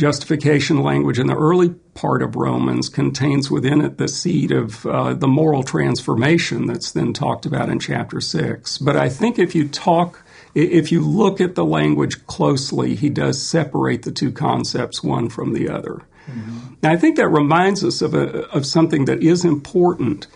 justification 0.00 0.82
language 0.82 1.18
in 1.18 1.26
the 1.26 1.36
early 1.36 1.74
part 2.00 2.22
of 2.22 2.34
Romans 2.34 2.88
contains 2.88 3.50
within 3.50 3.82
it 3.82 3.98
the 3.98 4.08
seed 4.08 4.50
of 4.50 4.86
uh, 4.86 5.12
the 5.12 5.28
moral 5.28 5.62
transformation 5.62 6.64
that's 6.64 6.92
then 6.92 7.12
talked 7.12 7.44
about 7.44 7.68
in 7.68 7.78
chapter 7.78 8.22
6. 8.22 8.78
But 8.78 8.96
I 8.96 9.10
think 9.10 9.38
if 9.38 9.54
you 9.54 9.68
talk, 9.68 10.22
if 10.54 10.90
you 10.90 11.02
look 11.02 11.42
at 11.42 11.56
the 11.56 11.64
language 11.64 12.26
closely, 12.26 12.94
he 12.94 13.10
does 13.10 13.42
separate 13.42 14.04
the 14.04 14.12
two 14.12 14.32
concepts 14.32 15.04
one 15.04 15.28
from 15.28 15.52
the 15.52 15.68
other. 15.68 16.00
Mm-hmm. 16.26 16.74
Now, 16.82 16.92
I 16.92 16.96
think 16.96 17.16
that 17.16 17.28
reminds 17.28 17.84
us 17.84 18.00
of, 18.00 18.14
a, 18.14 18.48
of 18.48 18.64
something 18.64 19.04
that 19.04 19.22
is 19.22 19.44
important. 19.44 20.26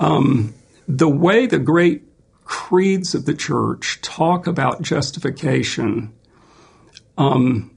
Um, 0.00 0.54
the 0.88 1.08
way 1.08 1.46
the 1.46 1.60
great 1.60 2.02
creeds 2.44 3.14
of 3.14 3.26
the 3.26 3.34
church 3.34 4.00
talk 4.02 4.48
about 4.48 4.82
justification 4.82 6.12
um, 7.16 7.70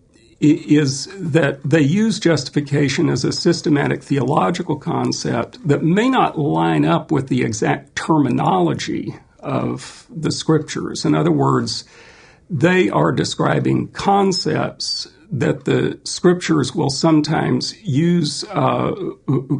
is 0.44 1.08
that 1.18 1.64
they 1.64 1.82
use 1.82 2.20
justification 2.20 3.10
as 3.10 3.24
a 3.24 3.32
systematic 3.32 4.04
theological 4.04 4.76
concept 4.76 5.66
that 5.68 5.84
may 5.84 6.10
not 6.10 6.38
line 6.38 6.84
up 6.86 7.12
with 7.12 7.30
the 7.30 7.44
exact 7.44 7.96
terminology 7.96 9.16
of 9.40 10.06
the 10.10 10.32
scriptures. 10.32 11.06
In 11.06 11.16
other 11.16 11.32
words, 11.32 11.86
they 12.50 12.90
are 12.90 13.12
describing 13.12 13.88
concepts 13.90 15.08
that 15.32 15.66
the 15.66 16.00
scriptures 16.04 16.76
will 16.76 16.92
sometimes 16.92 17.74
use 17.82 18.44
uh, 18.52 18.92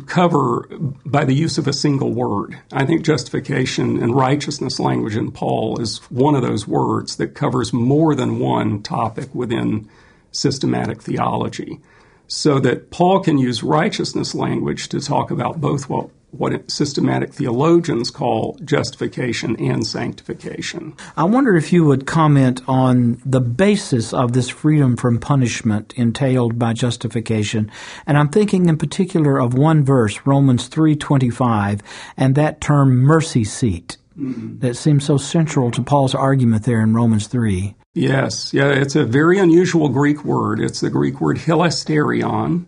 cover 0.06 0.68
by 1.04 1.26
the 1.26 1.34
use 1.34 1.58
of 1.58 1.68
a 1.68 1.74
single 1.74 2.14
word. 2.14 2.60
I 2.72 2.86
think 2.86 3.04
justification 3.04 4.02
and 4.02 4.16
righteousness 4.16 4.80
language 4.80 5.16
in 5.16 5.32
Paul 5.32 5.82
is 5.82 5.98
one 6.12 6.36
of 6.36 6.44
those 6.44 6.68
words 6.68 7.16
that 7.16 7.34
covers 7.34 7.74
more 7.74 8.14
than 8.14 8.38
one 8.38 8.84
topic 8.84 9.34
within 9.34 9.90
systematic 10.34 11.02
theology. 11.02 11.80
So 12.28 12.60
that 12.60 12.90
Paul 12.90 13.20
can 13.20 13.38
use 13.38 13.64
righteousness 13.64 14.34
language 14.34 14.90
to 14.90 15.00
talk 15.00 15.30
about 15.30 15.62
both 15.62 15.90
what, 15.90 16.10
what 16.32 16.72
systematic 16.72 17.34
theologians 17.34 18.10
call 18.10 18.58
justification 18.64 19.56
and 19.58 19.86
sanctification. 19.86 20.96
I 21.16 21.26
wonder 21.26 21.56
if 21.56 21.72
you 21.72 21.86
would 21.86 22.08
comment 22.08 22.62
on 22.68 23.22
the 23.24 23.42
basis 23.42 24.14
of 24.14 24.34
this 24.34 24.50
freedom 24.50 24.98
from 24.98 25.20
punishment 25.20 25.94
entailed 25.96 26.58
by 26.58 26.74
justification. 26.74 27.70
And 28.08 28.18
I'm 28.18 28.30
thinking 28.30 28.68
in 28.68 28.78
particular 28.78 29.40
of 29.40 29.54
one 29.54 29.84
verse, 29.84 30.20
Romans 30.26 30.70
3:25, 30.70 31.82
and 32.18 32.36
that 32.36 32.62
term 32.62 33.02
mercy 33.02 33.44
seat. 33.44 33.98
Mm-hmm. 34.18 34.60
That 34.60 34.76
seems 34.76 35.06
so 35.06 35.18
central 35.18 35.72
to 35.72 35.82
Paul's 35.82 36.16
argument 36.16 36.64
there 36.64 36.82
in 36.82 36.94
Romans 36.94 37.28
3. 37.28 37.76
Yes, 37.96 38.56
yeah, 38.56 38.70
it's 38.72 38.96
a 38.96 39.06
very 39.06 39.38
unusual 39.38 39.88
Greek 39.88 40.26
word. 40.26 40.60
It's 40.60 40.80
the 40.80 40.90
Greek 40.90 41.22
word 41.22 41.38
hilasterion. 41.38 42.66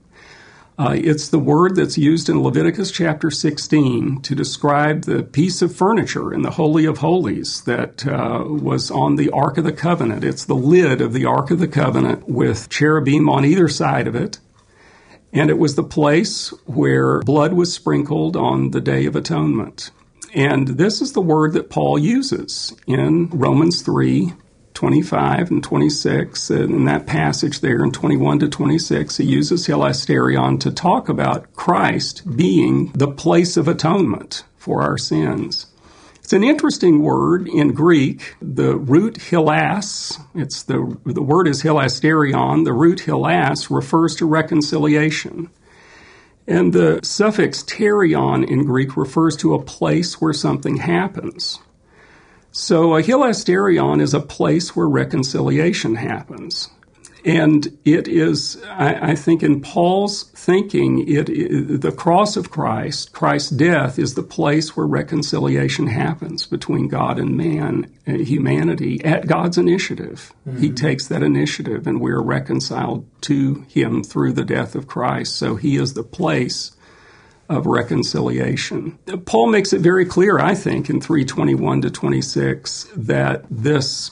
Uh, 0.78 0.94
it's 0.96 1.30
the 1.30 1.40
word 1.40 1.76
that's 1.76 1.98
used 1.98 2.30
in 2.30 2.44
Leviticus 2.44 2.92
chapter 2.92 3.32
16 3.32 4.22
to 4.22 4.36
describe 4.36 5.06
the 5.06 5.24
piece 5.24 5.64
of 5.64 5.76
furniture 5.76 6.32
in 6.32 6.44
the 6.44 6.52
Holy 6.52 6.86
of 6.86 7.00
Holies 7.00 7.62
that 7.64 8.06
uh, 8.06 8.44
was 8.46 8.92
on 8.92 9.16
the 9.16 9.32
Ark 9.32 9.58
of 9.58 9.64
the 9.64 9.72
Covenant. 9.72 10.24
It's 10.24 10.46
the 10.46 10.54
lid 10.54 11.02
of 11.02 11.14
the 11.14 11.26
Ark 11.26 11.50
of 11.50 11.58
the 11.58 11.68
Covenant 11.68 12.30
with 12.30 12.70
cherubim 12.70 13.28
on 13.28 13.46
either 13.46 13.68
side 13.68 14.06
of 14.08 14.14
it. 14.14 14.38
And 15.34 15.50
it 15.50 15.58
was 15.58 15.74
the 15.74 15.84
place 15.84 16.50
where 16.66 17.22
blood 17.22 17.54
was 17.54 17.74
sprinkled 17.74 18.36
on 18.36 18.72
the 18.72 18.82
Day 18.82 19.08
of 19.08 19.16
Atonement. 19.16 19.90
And 20.36 20.68
this 20.68 21.02
is 21.02 21.14
the 21.14 21.22
word 21.22 21.54
that 21.54 21.72
Paul 21.72 21.98
uses 21.98 22.76
in 22.86 23.30
Romans 23.30 23.82
3 23.82 24.34
25 24.76 25.52
and 25.52 25.64
26, 25.64 26.52
in 26.52 26.86
that 26.86 27.08
passage 27.08 27.62
there 27.62 27.84
in 27.84 27.92
21 27.92 28.40
to 28.40 28.50
26, 28.50 29.18
he 29.18 29.24
uses 29.24 29.68
hilasterion 29.68 30.60
to 30.60 30.72
talk 30.72 31.10
about 31.10 31.54
Christ 31.56 32.38
being 32.38 32.92
the 32.94 33.12
place 33.12 33.58
of 33.58 33.68
atonement 33.68 34.44
for 34.58 34.82
our 34.84 34.98
sins. 34.98 35.68
It's 36.26 36.34
an 36.34 36.44
interesting 36.44 37.04
word 37.04 37.48
in 37.48 37.74
Greek. 37.74 38.36
The 38.42 38.76
root 38.76 39.16
hilas, 39.16 40.20
it's 40.34 40.64
the, 40.64 40.98
the 41.06 41.22
word 41.22 41.48
is 41.48 41.62
hilasterion. 41.62 42.66
The 42.66 42.74
root 42.74 43.04
hilas 43.06 43.70
refers 43.70 44.16
to 44.16 44.26
reconciliation. 44.26 45.52
And 46.48 46.74
the 46.74 47.00
suffix 47.04 47.64
terion 47.64 48.44
in 48.48 48.66
Greek 48.66 48.98
refers 48.98 49.36
to 49.38 49.54
a 49.54 49.64
place 49.64 50.20
where 50.20 50.34
something 50.34 50.78
happens. 50.78 51.60
So 52.58 52.96
a 52.96 53.04
hilasterion 53.04 54.02
is 54.02 54.14
a 54.14 54.22
place 54.22 54.78
where 54.78 54.88
reconciliation 54.88 55.96
happens. 55.96 56.70
And 57.26 57.78
it 57.84 58.08
is, 58.08 58.64
I, 58.70 59.12
I 59.12 59.16
think, 59.16 59.44
in 59.44 59.60
Paul's 59.60 60.24
thinking, 60.24 61.06
it, 61.06 61.28
it, 61.28 61.82
the 61.82 61.92
cross 61.92 62.38
of 62.38 62.52
Christ, 62.52 63.12
Christ's 63.12 63.50
death, 63.50 64.00
is 64.00 64.14
the 64.14 64.24
place 64.24 64.78
where 64.78 64.86
reconciliation 64.86 65.88
happens 65.88 66.46
between 66.46 66.88
God 66.88 67.20
and 67.20 67.36
man, 67.36 67.92
uh, 68.08 68.14
humanity, 68.14 69.04
at 69.04 69.28
God's 69.28 69.58
initiative. 69.58 70.32
Mm-hmm. 70.48 70.62
He 70.62 70.70
takes 70.70 71.08
that 71.08 71.24
initiative, 71.24 71.88
and 71.88 72.00
we 72.00 72.12
are 72.12 72.24
reconciled 72.24 73.06
to 73.24 73.66
Him 73.68 74.02
through 74.02 74.32
the 74.32 74.46
death 74.46 74.76
of 74.76 74.88
Christ. 74.88 75.36
So 75.36 75.58
He 75.58 75.76
is 75.76 75.94
the 75.94 76.04
place 76.04 76.72
of 77.50 77.66
reconciliation. 77.66 78.98
Paul 79.26 79.48
makes 79.48 79.74
it 79.74 79.82
very 79.82 80.06
clear, 80.06 80.40
I 80.40 80.56
think, 80.56 80.90
in 80.90 81.02
321 81.02 81.82
to 81.82 81.92
26, 81.92 82.88
that 82.96 83.46
this 83.50 84.12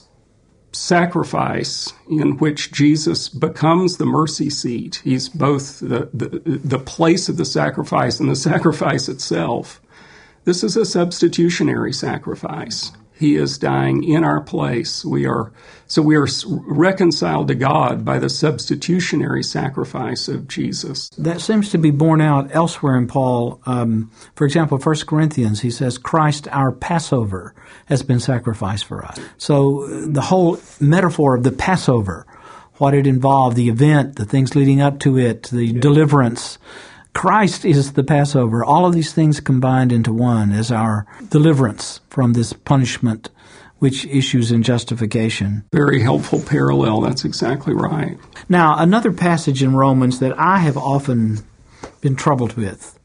sacrifice 0.71 1.93
in 2.09 2.37
which 2.37 2.71
Jesus 2.71 3.29
becomes 3.29 3.97
the 3.97 4.05
mercy 4.05 4.49
seat, 4.49 5.01
he's 5.03 5.29
both 5.29 5.79
the, 5.79 6.09
the, 6.13 6.59
the 6.63 6.79
place 6.79 7.29
of 7.29 7.37
the 7.37 7.45
sacrifice 7.45 8.19
and 8.19 8.29
the 8.29 8.35
sacrifice 8.35 9.07
itself. 9.07 9.81
This 10.45 10.63
is 10.63 10.75
a 10.75 10.85
substitutionary 10.85 11.93
sacrifice. 11.93 12.91
He 13.23 13.37
is 13.37 13.57
dying 13.57 14.03
in 14.03 14.25
our 14.25 14.41
place. 14.41 15.05
We 15.05 15.25
are 15.25 15.53
so 15.87 16.01
we 16.01 16.17
are 16.17 16.27
reconciled 16.49 17.47
to 17.47 17.55
God 17.55 18.03
by 18.03 18.19
the 18.19 18.27
substitutionary 18.27 19.43
sacrifice 19.43 20.27
of 20.27 20.49
Jesus. 20.49 21.07
That 21.17 21.39
seems 21.39 21.69
to 21.69 21.77
be 21.77 21.89
borne 21.89 22.19
out 22.19 22.53
elsewhere 22.53 22.97
in 22.97 23.07
Paul. 23.07 23.61
Um, 23.65 24.11
for 24.35 24.43
example, 24.43 24.77
1 24.77 25.07
Corinthians, 25.07 25.61
he 25.61 25.71
says, 25.71 25.97
"Christ, 25.97 26.49
our 26.51 26.73
Passover, 26.73 27.55
has 27.85 28.03
been 28.03 28.19
sacrificed 28.19 28.83
for 28.83 29.05
us." 29.05 29.17
So 29.37 29.87
the 29.87 30.23
whole 30.23 30.59
metaphor 30.81 31.37
of 31.37 31.43
the 31.43 31.53
Passover, 31.53 32.27
what 32.73 32.93
it 32.93 33.07
involved, 33.07 33.55
the 33.55 33.69
event, 33.69 34.17
the 34.17 34.25
things 34.25 34.53
leading 34.53 34.81
up 34.81 34.99
to 34.99 35.17
it, 35.17 35.43
the 35.43 35.67
yeah. 35.67 35.79
deliverance 35.79 36.57
Christ 37.13 37.63
is 37.63 37.93
the 37.93 38.03
Passover. 38.03 38.65
All 38.65 38.85
of 38.85 38.93
these 38.93 39.13
things 39.13 39.39
combined 39.39 39.91
into 39.91 40.11
one 40.11 40.51
as 40.51 40.71
our 40.71 41.05
deliverance 41.29 42.01
from 42.09 42.33
this 42.33 42.53
punishment 42.53 43.29
which 43.83 44.05
issues 44.05 44.49
in 44.49 44.63
justification. 44.63 45.65
Very 45.73 46.01
helpful 46.01 46.41
parallel. 46.41 47.01
That's 47.01 47.25
exactly 47.25 47.73
right. 47.73 48.17
Now, 48.47 48.77
another 48.77 49.11
passage 49.11 49.61
in 49.61 49.75
Romans 49.75 50.19
that 50.19 50.39
I 50.39 50.59
have 50.59 50.77
often 50.77 51.39
been 51.99 52.15
troubled 52.15 52.53
with. 52.53 52.97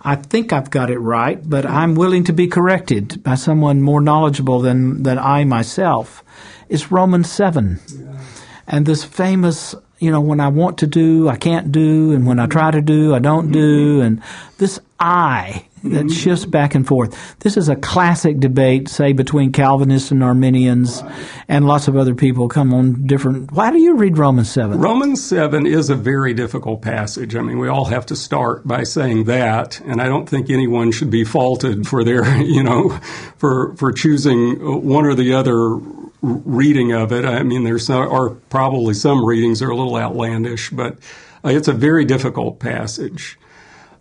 I 0.00 0.16
think 0.16 0.50
I've 0.50 0.70
got 0.70 0.90
it 0.90 0.98
right, 0.98 1.38
but 1.46 1.66
I'm 1.66 1.94
willing 1.94 2.24
to 2.24 2.32
be 2.32 2.46
corrected 2.46 3.22
by 3.22 3.34
someone 3.34 3.82
more 3.82 4.00
knowledgeable 4.00 4.60
than, 4.60 5.02
than 5.02 5.18
I 5.18 5.44
myself. 5.44 6.24
It's 6.70 6.90
Romans 6.90 7.30
7. 7.30 7.80
Yeah. 7.88 8.20
And 8.66 8.86
this 8.86 9.04
famous 9.04 9.74
you 10.04 10.10
know, 10.10 10.20
when 10.20 10.38
I 10.38 10.48
want 10.48 10.78
to 10.78 10.86
do, 10.86 11.28
I 11.30 11.36
can't 11.36 11.72
do, 11.72 12.12
and 12.12 12.26
when 12.26 12.38
I 12.38 12.46
try 12.46 12.70
to 12.70 12.82
do, 12.82 13.14
I 13.14 13.20
don't 13.20 13.50
do, 13.50 14.00
mm-hmm. 14.00 14.06
and 14.06 14.22
this 14.58 14.78
I 15.00 15.64
that 15.84 16.10
shifts 16.10 16.46
back 16.46 16.74
and 16.74 16.86
forth. 16.86 17.38
This 17.40 17.56
is 17.56 17.68
a 17.68 17.76
classic 17.76 18.40
debate, 18.40 18.88
say, 18.88 19.12
between 19.12 19.52
Calvinists 19.52 20.10
and 20.10 20.24
Arminians, 20.24 21.02
and 21.48 21.66
lots 21.66 21.88
of 21.88 21.96
other 21.96 22.14
people 22.14 22.48
come 22.48 22.72
on 22.72 23.06
different. 23.06 23.52
Why 23.52 23.70
do 23.70 23.78
you 23.78 23.96
read 23.96 24.16
Romans 24.16 24.50
7? 24.50 24.80
Romans 24.80 25.22
7 25.22 25.66
is 25.66 25.90
a 25.90 25.94
very 25.94 26.32
difficult 26.32 26.80
passage. 26.80 27.36
I 27.36 27.42
mean, 27.42 27.58
we 27.58 27.68
all 27.68 27.84
have 27.86 28.06
to 28.06 28.16
start 28.16 28.66
by 28.66 28.84
saying 28.84 29.24
that, 29.24 29.80
and 29.80 30.00
I 30.00 30.06
don't 30.06 30.28
think 30.28 30.48
anyone 30.48 30.90
should 30.90 31.10
be 31.10 31.24
faulted 31.24 31.86
for 31.86 32.02
their, 32.02 32.24
you 32.42 32.62
know, 32.62 32.88
for, 33.36 33.76
for 33.76 33.92
choosing 33.92 34.86
one 34.86 35.04
or 35.04 35.14
the 35.14 35.34
other 35.34 35.76
reading 36.22 36.92
of 36.92 37.12
it. 37.12 37.26
I 37.26 37.42
mean, 37.42 37.64
there's 37.64 37.86
some, 37.86 38.08
are 38.08 38.30
probably 38.30 38.94
some 38.94 39.24
readings 39.24 39.60
that 39.60 39.66
are 39.66 39.70
a 39.70 39.76
little 39.76 39.96
outlandish, 39.96 40.70
but 40.70 40.98
uh, 41.44 41.50
it's 41.50 41.68
a 41.68 41.74
very 41.74 42.06
difficult 42.06 42.58
passage. 42.58 43.38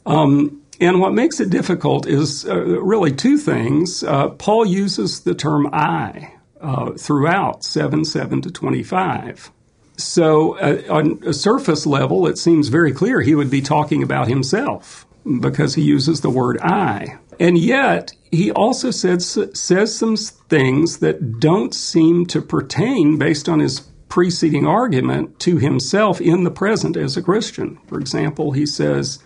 Um, 0.06 0.63
and 0.80 1.00
what 1.00 1.14
makes 1.14 1.40
it 1.40 1.50
difficult 1.50 2.08
is 2.08 2.46
uh, 2.46 2.56
really 2.56 3.12
two 3.12 3.38
things. 3.38 4.04
Uh, 4.04 4.30
Paul 4.30 4.66
uses 4.66 5.22
the 5.22 5.36
term 5.36 5.70
I 5.72 6.34
uh, 6.62 6.92
throughout 6.94 7.64
7 7.64 8.06
7 8.06 8.42
to 8.42 8.52
25. 8.52 9.52
So, 9.96 10.58
uh, 10.58 10.82
on 10.90 11.22
a 11.26 11.34
surface 11.34 11.86
level, 11.86 12.26
it 12.26 12.38
seems 12.38 12.70
very 12.70 12.92
clear 12.92 13.22
he 13.22 13.36
would 13.36 13.52
be 13.52 13.62
talking 13.62 14.02
about 14.02 14.28
himself 14.28 15.06
because 15.40 15.76
he 15.76 15.84
uses 15.84 16.22
the 16.22 16.30
word 16.30 16.60
I. 16.62 17.20
And 17.40 17.58
yet, 17.58 18.14
he 18.32 18.52
also 18.52 18.92
says, 18.92 19.38
says 19.54 19.96
some 19.96 20.18
things 20.18 21.00
that 21.00 21.40
don't 21.40 21.74
seem 21.74 22.26
to 22.28 22.42
pertain, 22.42 23.18
based 23.18 23.48
on 23.48 23.60
his 23.60 23.82
preceding 24.10 24.66
argument, 24.66 25.40
to 25.42 25.58
himself 25.58 26.20
in 26.20 26.44
the 26.44 26.52
present 26.52 26.98
as 26.98 27.16
a 27.16 27.22
Christian. 27.22 27.80
For 27.88 28.00
example, 28.00 28.52
he 28.52 28.66
says, 28.66 29.20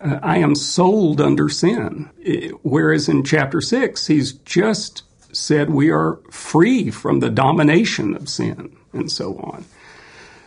I 0.00 0.38
am 0.38 0.54
sold 0.54 1.20
under 1.20 1.48
sin. 1.48 2.10
Whereas 2.62 3.08
in 3.08 3.24
chapter 3.24 3.60
6, 3.60 4.06
he's 4.06 4.32
just 4.32 5.02
said 5.32 5.70
we 5.70 5.90
are 5.90 6.20
free 6.30 6.90
from 6.90 7.20
the 7.20 7.30
domination 7.30 8.14
of 8.14 8.28
sin 8.28 8.76
and 8.92 9.10
so 9.10 9.36
on. 9.38 9.64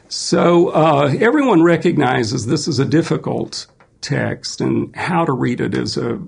So 0.08 0.70
uh, 0.70 1.14
everyone 1.20 1.64
recognizes 1.64 2.46
this 2.46 2.68
is 2.68 2.80
a 2.80 2.86
difficult 2.86 3.68
text, 4.02 4.62
and 4.62 4.96
how 4.96 5.26
to 5.26 5.32
read 5.32 5.60
it 5.60 5.76
is 5.76 5.98
a 5.98 6.22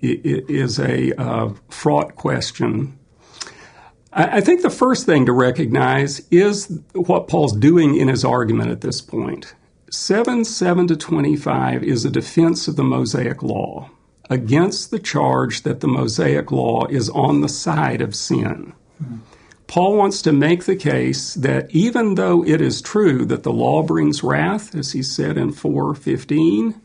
is 0.00 0.78
a 0.78 1.18
uh, 1.20 1.52
fraught 1.68 2.16
question. 2.16 2.98
I, 4.12 4.38
I 4.38 4.40
think 4.40 4.62
the 4.62 4.70
first 4.70 5.06
thing 5.06 5.26
to 5.26 5.32
recognize 5.32 6.26
is 6.30 6.80
what 6.94 7.28
Paul's 7.28 7.56
doing 7.56 7.96
in 7.96 8.08
his 8.08 8.24
argument 8.24 8.70
at 8.70 8.80
this 8.80 9.00
point. 9.00 9.54
7 9.96 10.44
7 10.44 10.86
to 10.88 10.94
25 10.94 11.82
is 11.82 12.04
a 12.04 12.10
defense 12.10 12.68
of 12.68 12.76
the 12.76 12.84
Mosaic 12.84 13.42
Law 13.42 13.90
against 14.28 14.90
the 14.90 14.98
charge 14.98 15.62
that 15.62 15.80
the 15.80 15.88
Mosaic 15.88 16.52
Law 16.52 16.84
is 16.88 17.08
on 17.08 17.40
the 17.40 17.48
side 17.48 18.02
of 18.02 18.14
sin. 18.14 18.74
Paul 19.66 19.96
wants 19.96 20.20
to 20.22 20.32
make 20.32 20.64
the 20.64 20.76
case 20.76 21.32
that 21.32 21.74
even 21.74 22.16
though 22.16 22.44
it 22.44 22.60
is 22.60 22.82
true 22.82 23.24
that 23.24 23.42
the 23.42 23.52
law 23.52 23.82
brings 23.82 24.22
wrath, 24.22 24.74
as 24.74 24.92
he 24.92 25.02
said 25.02 25.38
in 25.38 25.50
415, 25.50 26.78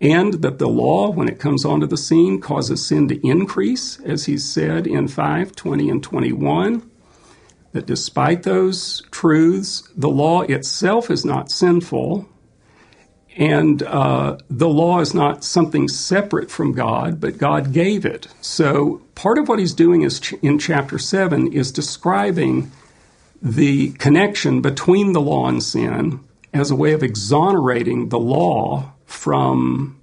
and 0.00 0.34
that 0.42 0.58
the 0.58 0.68
law, 0.68 1.10
when 1.10 1.28
it 1.28 1.38
comes 1.38 1.64
onto 1.64 1.86
the 1.86 1.96
scene, 1.96 2.40
causes 2.40 2.84
sin 2.84 3.06
to 3.06 3.24
increase, 3.24 4.00
as 4.00 4.24
he 4.24 4.36
said 4.36 4.88
in 4.88 5.06
5 5.06 5.54
20 5.54 5.88
and 5.88 6.02
21. 6.02 6.90
That 7.76 7.84
despite 7.84 8.44
those 8.44 9.02
truths, 9.10 9.86
the 9.94 10.08
law 10.08 10.40
itself 10.40 11.10
is 11.10 11.26
not 11.26 11.50
sinful, 11.50 12.26
and 13.36 13.82
uh, 13.82 14.38
the 14.48 14.70
law 14.70 15.00
is 15.00 15.12
not 15.12 15.44
something 15.44 15.86
separate 15.86 16.50
from 16.50 16.72
God, 16.72 17.20
but 17.20 17.36
God 17.36 17.74
gave 17.74 18.06
it. 18.06 18.28
So 18.40 19.02
part 19.14 19.36
of 19.36 19.46
what 19.46 19.58
he's 19.58 19.74
doing 19.74 20.00
is 20.00 20.20
ch- 20.20 20.32
in 20.40 20.58
chapter 20.58 20.98
7 20.98 21.52
is 21.52 21.70
describing 21.70 22.72
the 23.42 23.92
connection 23.98 24.62
between 24.62 25.12
the 25.12 25.20
law 25.20 25.46
and 25.46 25.62
sin 25.62 26.20
as 26.54 26.70
a 26.70 26.76
way 26.76 26.94
of 26.94 27.02
exonerating 27.02 28.08
the 28.08 28.18
law 28.18 28.90
from 29.04 30.00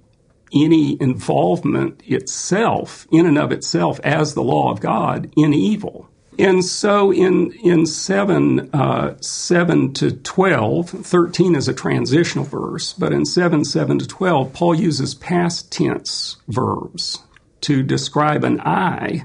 any 0.54 0.96
involvement 1.02 2.00
itself, 2.06 3.08
in 3.10 3.26
and 3.26 3.36
of 3.36 3.50
itself, 3.50 3.98
as 4.04 4.34
the 4.34 4.44
law 4.44 4.70
of 4.70 4.78
God, 4.78 5.28
in 5.36 5.52
evil. 5.52 6.08
And 6.38 6.64
so 6.64 7.12
in, 7.12 7.52
in 7.62 7.86
7, 7.86 8.70
uh, 8.72 9.16
7 9.20 9.92
to 9.94 10.12
12, 10.12 10.90
13 10.90 11.54
is 11.54 11.68
a 11.68 11.74
transitional 11.74 12.44
verse, 12.44 12.92
but 12.92 13.12
in 13.12 13.24
7, 13.24 13.64
7 13.64 13.98
to 14.00 14.06
12, 14.06 14.52
Paul 14.52 14.74
uses 14.74 15.14
past 15.14 15.70
tense 15.70 16.36
verbs 16.48 17.22
to 17.62 17.82
describe 17.82 18.44
an 18.44 18.60
I 18.60 19.24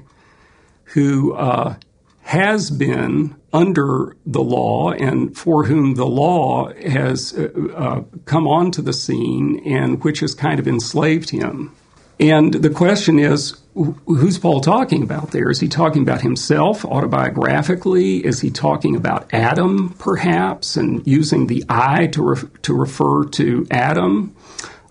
who 0.84 1.34
uh, 1.34 1.76
has 2.22 2.70
been 2.70 3.34
under 3.52 4.16
the 4.24 4.42
law 4.42 4.92
and 4.92 5.36
for 5.36 5.64
whom 5.64 5.94
the 5.94 6.06
law 6.06 6.72
has 6.74 7.34
uh, 7.36 7.48
uh, 7.74 8.02
come 8.24 8.46
onto 8.46 8.82
the 8.82 8.92
scene 8.92 9.60
and 9.66 10.02
which 10.04 10.20
has 10.20 10.34
kind 10.34 10.60
of 10.60 10.68
enslaved 10.68 11.30
him. 11.30 11.74
And 12.20 12.52
the 12.52 12.68
question 12.68 13.18
is, 13.18 13.56
who's 13.74 14.38
Paul 14.38 14.60
talking 14.60 15.02
about 15.02 15.30
there? 15.30 15.48
Is 15.48 15.58
he 15.58 15.68
talking 15.68 16.02
about 16.02 16.20
himself 16.20 16.82
autobiographically? 16.82 18.20
Is 18.20 18.40
he 18.40 18.50
talking 18.50 18.94
about 18.94 19.32
Adam, 19.32 19.94
perhaps, 19.98 20.76
and 20.76 21.06
using 21.06 21.46
the 21.46 21.64
I 21.70 22.08
to, 22.08 22.22
re- 22.22 22.48
to 22.62 22.74
refer 22.74 23.24
to 23.24 23.66
Adam? 23.70 24.36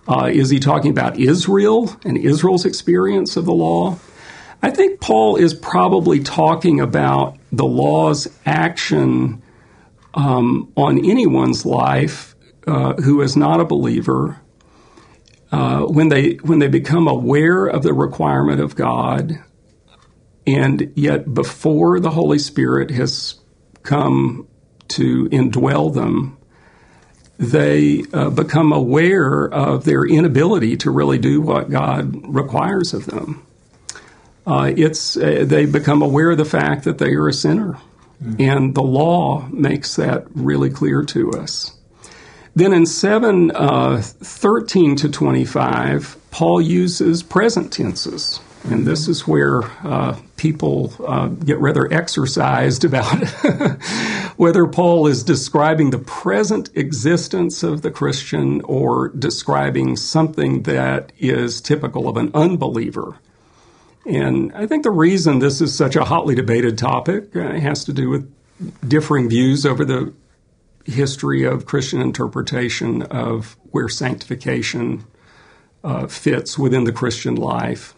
Uh, 0.08 0.32
is 0.34 0.50
he 0.50 0.60
talking 0.60 0.90
about 0.90 1.20
Israel 1.20 1.96
and 2.04 2.18
Israel's 2.18 2.66
experience 2.66 3.38
of 3.38 3.46
the 3.46 3.54
law? 3.54 4.00
I 4.64 4.72
think 4.72 5.00
Paul 5.00 5.36
is 5.36 5.54
probably 5.54 6.22
talking 6.22 6.80
about 6.80 7.38
the 7.52 7.66
law's 7.66 8.28
action 8.44 9.44
um, 10.16 10.72
on 10.76 11.06
anyone's 11.06 11.64
life 11.64 12.36
uh, 12.66 12.96
who 12.96 13.22
is 13.22 13.38
not 13.38 13.60
a 13.60 13.66
believer 13.66 14.42
uh, 15.52 15.82
when 15.82 16.10
they 16.10 16.34
when 16.36 16.60
they 16.60 16.68
become 16.68 17.08
aware 17.08 17.66
of 17.66 17.84
the 17.84 17.94
requirement 17.94 18.62
of 18.62 18.76
God, 18.76 19.34
and 20.46 20.92
yet 20.96 21.34
before 21.34 22.00
the 22.00 22.12
Holy 22.12 22.40
Spirit 22.40 22.92
has 22.92 23.40
come 23.82 24.48
to 24.90 25.28
indwell 25.30 25.94
them, 25.94 26.38
they 27.40 28.04
uh, 28.14 28.30
become 28.30 28.72
aware 28.72 29.48
of 29.52 29.86
their 29.86 30.06
inability 30.06 30.78
to 30.78 30.92
really 30.92 31.18
do 31.18 31.42
what 31.42 31.70
God 31.70 32.22
requires 32.28 32.94
of 32.94 33.06
them. 33.06 33.46
Uh, 34.46 34.72
it's 34.76 35.18
uh, 35.18 35.46
they 35.48 35.66
become 35.66 36.02
aware 36.02 36.32
of 36.32 36.38
the 36.38 36.46
fact 36.46 36.84
that 36.84 36.98
they 36.98 37.14
are 37.14 37.28
a 37.28 37.34
sinner, 37.34 37.80
mm-hmm. 38.22 38.36
and 38.40 38.76
the 38.76 38.84
law 38.84 39.48
makes 39.50 39.96
that 39.96 40.26
really 40.36 40.70
clear 40.70 41.04
to 41.04 41.32
us. 41.32 41.79
Then 42.60 42.74
in 42.74 42.86
7 42.86 43.52
uh, 43.56 44.02
13 44.02 44.98
to 44.98 45.10
25, 45.10 46.18
Paul 46.30 46.60
uses 46.60 47.24
present 47.24 47.72
tenses. 47.72 48.42
And 48.66 48.86
this 48.86 49.08
is 49.08 49.26
where 49.26 49.64
uh, 49.82 50.20
people 50.36 50.94
uh, 51.08 51.28
get 51.28 51.58
rather 51.60 51.90
exercised 51.94 52.84
about 52.84 53.06
whether 54.36 54.68
Paul 54.68 55.08
is 55.08 55.24
describing 55.24 55.92
the 55.92 56.00
present 56.00 56.70
existence 56.76 57.64
of 57.64 57.82
the 57.82 57.92
Christian 57.92 58.60
or 58.66 59.08
describing 59.08 59.96
something 59.96 60.64
that 60.64 61.14
is 61.18 61.62
typical 61.62 62.10
of 62.10 62.18
an 62.18 62.30
unbeliever. 62.34 63.16
And 64.06 64.52
I 64.54 64.68
think 64.68 64.84
the 64.84 64.92
reason 64.92 65.40
this 65.40 65.62
is 65.62 65.74
such 65.74 65.96
a 65.96 66.04
hotly 66.04 66.36
debated 66.36 66.78
topic 66.78 67.34
uh, 67.38 67.54
has 67.54 67.86
to 67.86 67.94
do 67.94 68.10
with 68.10 68.30
differing 68.86 69.30
views 69.30 69.66
over 69.66 69.86
the 69.86 70.14
history 70.86 71.44
of 71.44 71.66
Christian 71.66 72.02
interpretation 72.02 73.04
of 73.04 73.58
where 73.72 73.90
sanctification 73.90 75.06
uh, 75.84 76.08
fits 76.08 76.58
within 76.58 76.84
the 76.84 76.92
Christian 76.92 77.36
life. 77.36 77.94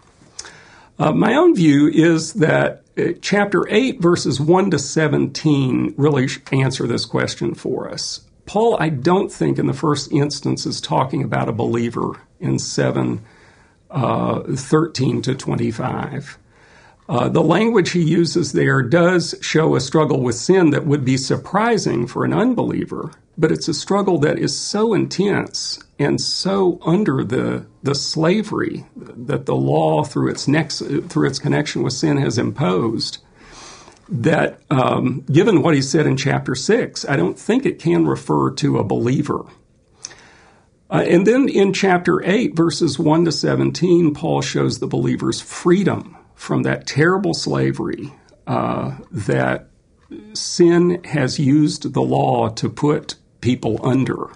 Uh, 0.99 1.11
my 1.11 1.35
own 1.35 1.55
view 1.55 1.87
is 1.87 2.33
that 2.33 2.83
uh, 2.97 3.13
chapter 3.21 3.67
8, 3.67 3.99
verses 3.99 4.39
1 4.39 4.71
to 4.71 4.79
17, 4.79 5.95
really 5.97 6.27
answer 6.51 6.85
this 6.85 7.05
question 7.05 7.55
for 7.55 7.89
us. 7.89 8.21
Paul, 8.45 8.77
I 8.79 8.89
don't 8.89 9.31
think 9.31 9.57
in 9.57 9.67
the 9.67 9.73
first 9.73 10.11
instance 10.11 10.65
is 10.65 10.81
talking 10.81 11.23
about 11.23 11.49
a 11.49 11.53
believer 11.53 12.19
in 12.39 12.59
7 12.59 13.21
uh, 13.89 14.43
13 14.43 15.21
to 15.23 15.35
25. 15.35 16.37
Uh, 17.11 17.27
the 17.27 17.43
language 17.43 17.91
he 17.91 18.01
uses 18.01 18.53
there 18.53 18.81
does 18.81 19.35
show 19.41 19.75
a 19.75 19.81
struggle 19.81 20.21
with 20.21 20.33
sin 20.33 20.69
that 20.69 20.85
would 20.85 21.03
be 21.03 21.17
surprising 21.17 22.07
for 22.07 22.23
an 22.23 22.31
unbeliever, 22.31 23.11
but 23.37 23.51
it's 23.51 23.67
a 23.67 23.73
struggle 23.73 24.17
that 24.17 24.39
is 24.39 24.57
so 24.57 24.93
intense 24.93 25.77
and 25.99 26.21
so 26.21 26.79
under 26.83 27.21
the 27.25 27.65
the 27.83 27.95
slavery 27.95 28.85
that 28.95 29.45
the 29.45 29.55
law, 29.55 30.05
through 30.05 30.29
its 30.31 30.47
next 30.47 30.79
through 31.09 31.27
its 31.27 31.37
connection 31.37 31.83
with 31.83 31.91
sin, 31.91 32.15
has 32.15 32.37
imposed. 32.37 33.17
That, 34.07 34.61
um, 34.69 35.25
given 35.29 35.61
what 35.61 35.73
he 35.73 35.81
said 35.81 36.05
in 36.05 36.15
chapter 36.15 36.55
six, 36.55 37.03
I 37.03 37.17
don't 37.17 37.37
think 37.37 37.65
it 37.65 37.79
can 37.79 38.05
refer 38.05 38.51
to 38.51 38.77
a 38.77 38.85
believer. 38.85 39.43
Uh, 40.89 41.03
and 41.07 41.27
then 41.27 41.49
in 41.49 41.71
chapter 41.71 42.21
8, 42.21 42.53
verses 42.53 42.99
1 42.99 43.23
to 43.23 43.31
17, 43.31 44.13
Paul 44.13 44.41
shows 44.41 44.79
the 44.79 44.87
believer's 44.87 45.39
freedom 45.39 46.17
from 46.41 46.63
that 46.63 46.87
terrible 46.87 47.35
slavery 47.35 48.11
uh, 48.47 48.97
that 49.11 49.67
sin 50.33 50.99
has 51.03 51.37
used 51.37 51.93
the 51.93 52.01
law 52.01 52.49
to 52.49 52.67
put 52.67 53.13
people 53.41 53.79
under. 53.83 54.27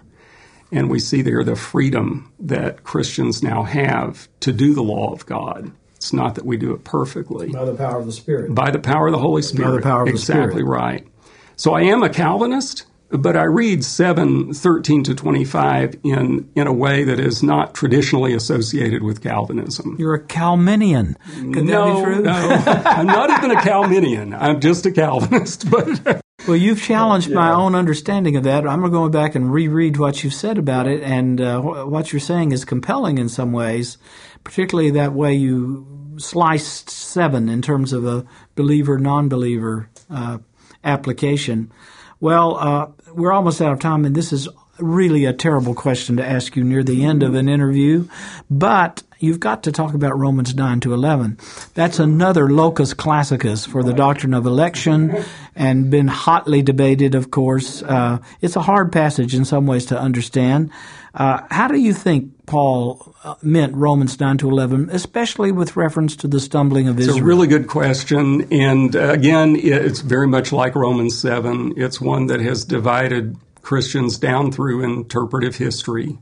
And 0.71 0.87
we 0.87 0.99
see 0.99 1.23
there 1.23 1.43
the 1.43 1.55
freedom 1.55 2.31
that 2.39 2.83
Christians 2.83 3.41
now 3.41 3.63
have 3.63 4.29
to 4.41 4.53
do 4.53 4.75
the 4.75 4.83
law 4.83 5.13
of 5.13 5.25
God. 5.25 5.71
It's 5.95 6.13
not 6.13 6.35
that 6.35 6.45
we 6.45 6.57
do 6.57 6.73
it 6.73 6.83
perfectly. 6.83 7.49
By 7.49 7.65
the 7.65 7.73
power 7.73 7.99
of 7.99 8.05
the 8.05 8.11
Spirit. 8.11 8.53
By 8.53 8.69
the 8.69 8.77
power 8.77 9.07
of 9.07 9.11
the 9.11 9.17
Holy 9.17 9.41
Spirit. 9.41 9.71
By 9.71 9.75
the 9.77 9.81
power 9.81 10.03
of 10.03 10.09
exactly 10.09 10.45
the 10.45 10.51
Spirit. 10.51 10.63
right. 10.67 11.07
So 11.55 11.73
I 11.73 11.81
am 11.81 12.03
a 12.03 12.09
Calvinist, 12.09 12.85
but 13.09 13.37
I 13.37 13.43
read 13.43 13.83
7, 13.83 14.53
13 14.53 15.03
to 15.03 15.15
25 15.15 15.99
in, 16.03 16.49
in 16.55 16.67
a 16.67 16.73
way 16.73 17.03
that 17.03 17.19
is 17.19 17.43
not 17.43 17.73
traditionally 17.73 18.33
associated 18.33 19.03
with 19.03 19.21
Calvinism. 19.21 19.95
You're 19.99 20.15
a 20.15 20.23
Calminian. 20.23 21.15
Could 21.53 21.65
no, 21.65 21.87
that 21.87 21.95
be 21.95 22.13
true? 22.13 22.21
no. 22.23 22.63
I'm 22.85 23.07
not 23.07 23.29
even 23.29 23.51
a 23.51 23.61
Calminian. 23.61 24.33
I'm 24.33 24.59
just 24.59 24.85
a 24.85 24.91
Calvinist. 24.91 25.65
But 25.75 26.21
well, 26.47 26.57
you've 26.57 26.81
challenged 26.81 27.29
yeah. 27.29 27.35
my 27.35 27.51
own 27.51 27.75
understanding 27.75 28.35
of 28.35 28.43
that. 28.43 28.67
I'm 28.67 28.79
going 28.79 28.91
to 28.91 28.97
go 28.97 29.09
back 29.09 29.35
and 29.35 29.51
reread 29.51 29.97
what 29.97 30.23
you've 30.23 30.33
said 30.33 30.57
about 30.57 30.85
it, 30.85 31.01
and 31.01 31.41
uh, 31.41 31.59
what 31.61 32.13
you're 32.13 32.19
saying 32.19 32.51
is 32.51 32.65
compelling 32.65 33.17
in 33.17 33.29
some 33.29 33.51
ways, 33.51 33.97
particularly 34.43 34.91
that 34.91 35.13
way 35.13 35.33
you 35.33 36.15
sliced 36.17 36.89
seven 36.89 37.49
in 37.49 37.61
terms 37.61 37.93
of 37.93 38.05
a 38.05 38.25
believer 38.55 38.99
non-believer 38.99 39.89
uh, 40.09 40.37
application. 40.83 41.71
Well, 42.19 42.57
uh, 42.57 42.87
we're 43.15 43.31
almost 43.31 43.61
out 43.61 43.71
of 43.71 43.79
time, 43.79 44.05
and 44.05 44.15
this 44.15 44.31
is 44.33 44.47
really 44.79 45.25
a 45.25 45.33
terrible 45.33 45.73
question 45.73 46.17
to 46.17 46.25
ask 46.25 46.55
you 46.55 46.63
near 46.63 46.83
the 46.83 47.03
end 47.03 47.23
of 47.23 47.35
an 47.35 47.47
interview, 47.47 48.07
but 48.49 49.03
you've 49.19 49.39
got 49.39 49.63
to 49.63 49.71
talk 49.71 49.93
about 49.93 50.17
Romans 50.17 50.55
9 50.55 50.79
to 50.81 50.93
11. 50.93 51.37
That's 51.73 51.99
another 51.99 52.49
locus 52.49 52.93
classicus 52.93 53.65
for 53.65 53.83
the 53.83 53.93
doctrine 53.93 54.33
of 54.33 54.45
election 54.45 55.23
and 55.55 55.89
been 55.89 56.07
hotly 56.07 56.61
debated, 56.61 57.15
of 57.15 57.31
course. 57.31 57.81
Uh, 57.83 58.19
it's 58.41 58.55
a 58.55 58.61
hard 58.61 58.91
passage 58.91 59.33
in 59.33 59.45
some 59.45 59.65
ways 59.65 59.85
to 59.87 59.99
understand. 59.99 60.71
Uh, 61.13 61.41
how 61.49 61.69
do 61.69 61.77
you 61.77 61.93
think 61.93 62.45
Paul 62.45 63.15
uh, 63.23 63.35
meant 63.41 63.73
Romans 63.73 64.19
9 64.19 64.37
to 64.39 64.49
11, 64.49 64.89
especially 64.91 65.51
with 65.51 65.77
reference 65.77 66.17
to 66.17 66.27
the 66.27 66.41
stumbling 66.41 66.89
of 66.89 66.99
Israel? 66.99 67.15
It's 67.15 67.23
a 67.23 67.25
really 67.25 67.47
good 67.47 67.67
question. 67.67 68.51
And 68.51 68.93
uh, 68.95 69.11
again, 69.11 69.55
it's 69.55 70.01
very 70.01 70.27
much 70.27 70.51
like 70.51 70.75
Romans 70.75 71.17
7. 71.17 71.73
It's 71.77 72.01
one 72.01 72.27
that 72.27 72.41
has 72.41 72.65
divided 72.65 73.37
Christians 73.65 74.17
down 74.19 74.51
through 74.51 74.83
interpretive 74.83 75.55
history. 75.55 76.17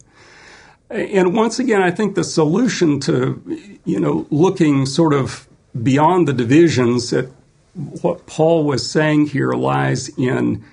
And 0.90 1.36
once 1.36 1.60
again, 1.60 1.82
I 1.82 1.92
think 1.92 2.16
the 2.16 2.24
solution 2.24 3.00
to, 3.02 3.42
you 3.84 4.00
know, 4.00 4.26
looking 4.30 4.86
sort 4.86 5.14
of 5.14 5.48
beyond 5.82 6.28
the 6.28 6.34
divisions 6.34 7.10
that 7.10 7.30
what 7.74 8.26
Paul 8.28 8.64
was 8.64 8.90
saying 8.90 9.28
here 9.28 9.52
lies 9.52 10.10
in 10.18 10.64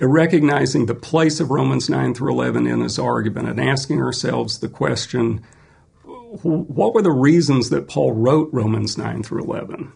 recognizing 0.00 0.86
the 0.86 0.94
place 0.94 1.40
of 1.40 1.50
Romans 1.50 1.90
9 1.90 2.14
through 2.14 2.32
11 2.32 2.66
in 2.66 2.80
his 2.80 2.98
argument 2.98 3.48
and 3.48 3.60
asking 3.60 4.00
ourselves 4.00 4.58
the 4.58 4.68
question 4.68 5.44
what 6.42 6.94
were 6.94 7.02
the 7.02 7.12
reasons 7.12 7.70
that 7.70 7.86
Paul 7.86 8.12
wrote 8.12 8.48
Romans 8.52 8.98
9 8.98 9.22
through 9.22 9.44
11? 9.44 9.92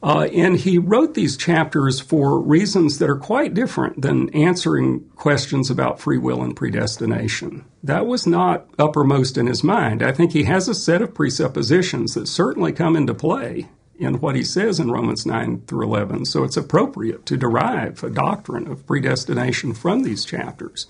Uh, 0.00 0.28
and 0.32 0.56
he 0.58 0.78
wrote 0.78 1.14
these 1.14 1.36
chapters 1.36 2.00
for 2.00 2.40
reasons 2.40 2.98
that 2.98 3.10
are 3.10 3.16
quite 3.16 3.52
different 3.52 4.00
than 4.00 4.30
answering 4.30 5.00
questions 5.16 5.70
about 5.70 5.98
free 5.98 6.18
will 6.18 6.42
and 6.42 6.54
predestination. 6.54 7.64
That 7.82 8.06
was 8.06 8.26
not 8.26 8.68
uppermost 8.78 9.36
in 9.36 9.46
his 9.46 9.64
mind. 9.64 10.02
I 10.02 10.12
think 10.12 10.32
he 10.32 10.44
has 10.44 10.68
a 10.68 10.74
set 10.74 11.02
of 11.02 11.14
presuppositions 11.14 12.14
that 12.14 12.28
certainly 12.28 12.72
come 12.72 12.94
into 12.94 13.12
play 13.12 13.68
in 13.98 14.20
what 14.20 14.36
he 14.36 14.44
says 14.44 14.78
in 14.78 14.92
Romans 14.92 15.26
9 15.26 15.62
through 15.66 15.84
11. 15.84 16.26
So 16.26 16.44
it's 16.44 16.56
appropriate 16.56 17.26
to 17.26 17.36
derive 17.36 18.04
a 18.04 18.10
doctrine 18.10 18.68
of 18.68 18.86
predestination 18.86 19.74
from 19.74 20.04
these 20.04 20.24
chapters. 20.24 20.86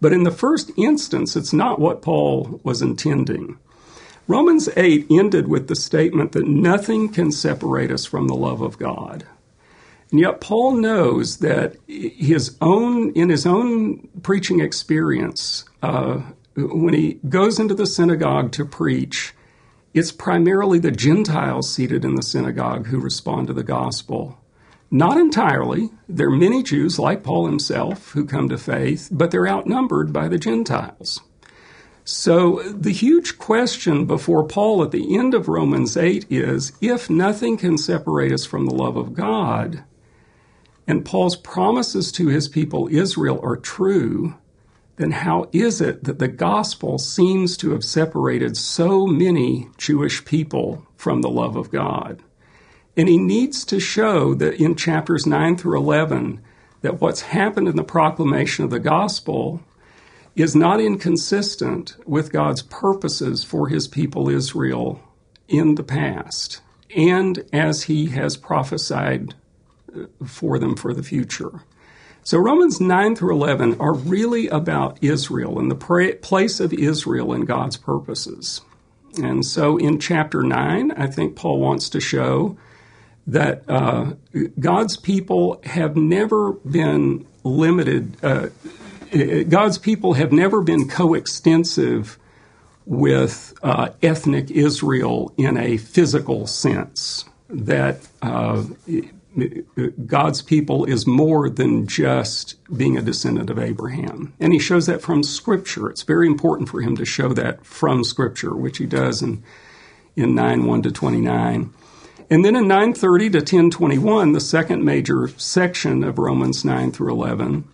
But 0.00 0.14
in 0.14 0.24
the 0.24 0.30
first 0.30 0.70
instance, 0.76 1.36
it's 1.36 1.52
not 1.52 1.78
what 1.78 2.02
Paul 2.02 2.60
was 2.62 2.80
intending. 2.80 3.58
Romans 4.28 4.68
8 4.76 5.06
ended 5.10 5.46
with 5.46 5.68
the 5.68 5.76
statement 5.76 6.32
that 6.32 6.48
nothing 6.48 7.08
can 7.08 7.30
separate 7.30 7.92
us 7.92 8.04
from 8.04 8.26
the 8.26 8.34
love 8.34 8.60
of 8.60 8.78
God. 8.78 9.24
And 10.10 10.20
yet 10.20 10.40
Paul 10.40 10.76
knows 10.76 11.38
that 11.38 11.76
his 11.86 12.56
own, 12.60 13.12
in 13.12 13.28
his 13.28 13.46
own 13.46 14.08
preaching 14.22 14.60
experience, 14.60 15.64
uh, 15.82 16.22
when 16.56 16.94
he 16.94 17.20
goes 17.28 17.58
into 17.60 17.74
the 17.74 17.86
synagogue 17.86 18.50
to 18.52 18.64
preach, 18.64 19.32
it's 19.94 20.12
primarily 20.12 20.78
the 20.78 20.90
Gentiles 20.90 21.72
seated 21.72 22.04
in 22.04 22.16
the 22.16 22.22
synagogue 22.22 22.86
who 22.86 22.98
respond 22.98 23.46
to 23.46 23.52
the 23.52 23.62
gospel. 23.62 24.38
Not 24.90 25.18
entirely. 25.18 25.90
There 26.08 26.28
are 26.28 26.36
many 26.36 26.62
Jews, 26.62 26.98
like 26.98 27.22
Paul 27.22 27.46
himself, 27.46 28.10
who 28.10 28.24
come 28.24 28.48
to 28.48 28.58
faith, 28.58 29.08
but 29.10 29.30
they're 29.30 29.48
outnumbered 29.48 30.12
by 30.12 30.28
the 30.28 30.38
Gentiles. 30.38 31.20
So 32.08 32.62
the 32.62 32.92
huge 32.92 33.36
question 33.36 34.06
before 34.06 34.46
Paul 34.46 34.84
at 34.84 34.92
the 34.92 35.18
end 35.18 35.34
of 35.34 35.48
Romans 35.48 35.96
8 35.96 36.26
is 36.30 36.70
if 36.80 37.10
nothing 37.10 37.56
can 37.56 37.76
separate 37.76 38.30
us 38.30 38.44
from 38.44 38.66
the 38.66 38.74
love 38.74 38.96
of 38.96 39.12
God, 39.12 39.82
and 40.86 41.04
Paul's 41.04 41.34
promises 41.34 42.12
to 42.12 42.28
his 42.28 42.46
people 42.46 42.88
Israel 42.92 43.40
are 43.42 43.56
true, 43.56 44.36
then 44.98 45.10
how 45.10 45.48
is 45.50 45.80
it 45.80 46.04
that 46.04 46.20
the 46.20 46.28
gospel 46.28 46.96
seems 46.96 47.56
to 47.56 47.72
have 47.72 47.82
separated 47.82 48.56
so 48.56 49.08
many 49.08 49.68
Jewish 49.76 50.24
people 50.24 50.86
from 50.96 51.22
the 51.22 51.28
love 51.28 51.56
of 51.56 51.72
God? 51.72 52.22
And 52.96 53.08
he 53.08 53.18
needs 53.18 53.64
to 53.64 53.80
show 53.80 54.32
that 54.34 54.62
in 54.62 54.76
chapters 54.76 55.26
9 55.26 55.56
through 55.56 55.76
11 55.76 56.40
that 56.82 57.00
what's 57.00 57.22
happened 57.22 57.66
in 57.66 57.74
the 57.74 57.82
proclamation 57.82 58.64
of 58.64 58.70
the 58.70 58.78
gospel 58.78 59.60
is 60.36 60.54
not 60.54 60.80
inconsistent 60.80 61.96
with 62.06 62.30
God's 62.30 62.62
purposes 62.62 63.42
for 63.42 63.68
his 63.68 63.88
people 63.88 64.28
Israel 64.28 65.00
in 65.48 65.74
the 65.74 65.82
past 65.82 66.60
and 66.94 67.44
as 67.52 67.84
he 67.84 68.10
has 68.10 68.36
prophesied 68.36 69.34
for 70.24 70.58
them 70.58 70.76
for 70.76 70.92
the 70.92 71.02
future. 71.02 71.62
So 72.22 72.38
Romans 72.38 72.80
9 72.80 73.16
through 73.16 73.34
11 73.34 73.80
are 73.80 73.94
really 73.94 74.48
about 74.48 74.98
Israel 75.00 75.58
and 75.58 75.70
the 75.70 75.76
pra- 75.76 76.16
place 76.16 76.60
of 76.60 76.72
Israel 76.72 77.32
in 77.32 77.44
God's 77.44 77.76
purposes. 77.76 78.60
And 79.22 79.44
so 79.44 79.78
in 79.78 79.98
chapter 79.98 80.42
9, 80.42 80.92
I 80.92 81.06
think 81.06 81.36
Paul 81.36 81.60
wants 81.60 81.88
to 81.90 82.00
show 82.00 82.58
that 83.26 83.62
uh, 83.68 84.12
God's 84.60 84.96
people 84.96 85.60
have 85.64 85.96
never 85.96 86.52
been 86.52 87.26
limited. 87.42 88.16
Uh, 88.22 88.48
God's 89.48 89.78
people 89.78 90.14
have 90.14 90.32
never 90.32 90.62
been 90.62 90.88
coextensive 90.88 92.18
with 92.84 93.54
uh, 93.62 93.90
ethnic 94.02 94.50
Israel 94.50 95.32
in 95.36 95.56
a 95.56 95.76
physical 95.76 96.46
sense. 96.46 97.24
That 97.48 98.06
uh, 98.22 98.64
God's 100.06 100.42
people 100.42 100.84
is 100.84 101.06
more 101.06 101.50
than 101.50 101.86
just 101.86 102.56
being 102.74 102.96
a 102.96 103.02
descendant 103.02 103.50
of 103.50 103.58
Abraham. 103.58 104.32
And 104.40 104.52
he 104.52 104.58
shows 104.58 104.86
that 104.86 105.02
from 105.02 105.22
Scripture. 105.22 105.90
It's 105.90 106.02
very 106.02 106.26
important 106.26 106.68
for 106.68 106.80
him 106.80 106.96
to 106.96 107.04
show 107.04 107.32
that 107.34 107.64
from 107.64 108.02
Scripture, 108.02 108.54
which 108.54 108.78
he 108.78 108.86
does 108.86 109.22
in, 109.22 109.42
in 110.16 110.34
9 110.34 110.64
1 110.64 110.82
to 110.82 110.90
29. 110.90 111.72
And 112.28 112.44
then 112.44 112.56
in 112.56 112.66
930 112.66 113.30
to 113.30 113.38
1021, 113.38 114.32
the 114.32 114.40
second 114.40 114.84
major 114.84 115.28
section 115.36 116.02
of 116.02 116.18
Romans 116.18 116.64
9 116.64 116.90
through 116.90 117.12
11, 117.12 117.68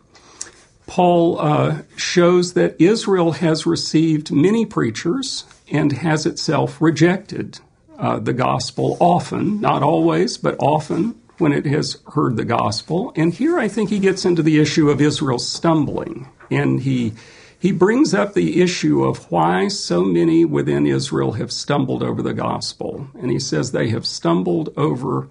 Paul 0.87 1.41
uh, 1.41 1.83
shows 1.97 2.55
that 2.55 2.77
Israel 2.81 3.33
has 3.33 3.67
received 3.67 4.33
many 4.33 4.67
preachers 4.67 5.45
and 5.71 5.93
has 5.93 6.27
itself 6.27 6.81
rejected 6.81 7.61
uh, 7.99 8.19
the 8.19 8.33
gospel 8.33 8.97
often, 9.01 9.61
not 9.61 9.83
always, 9.83 10.37
but 10.37 10.57
often 10.59 11.15
when 11.39 11.53
it 11.53 11.67
has 11.67 11.99
heard 12.15 12.37
the 12.37 12.45
gospel. 12.45 13.13
And 13.17 13.33
here 13.33 13.59
I 13.59 13.69
think 13.69 13.91
he 13.91 13.99
gets 13.99 14.25
into 14.25 14.43
the 14.43 14.61
issue 14.61 14.91
of 14.91 15.01
Israel 15.01 15.39
stumbling. 15.39 16.29
And 16.51 16.81
he, 16.81 17.13
he 17.59 17.73
brings 17.73 18.13
up 18.13 18.35
the 18.35 18.61
issue 18.61 19.05
of 19.05 19.31
why 19.31 19.69
so 19.69 20.03
many 20.05 20.45
within 20.45 20.87
Israel 20.87 21.33
have 21.33 21.53
stumbled 21.53 22.03
over 22.03 22.23
the 22.23 22.35
gospel. 22.35 23.09
And 23.19 23.31
he 23.31 23.39
says 23.39 23.73
they 23.73 23.89
have 23.89 24.07
stumbled 24.07 24.73
over 24.77 25.29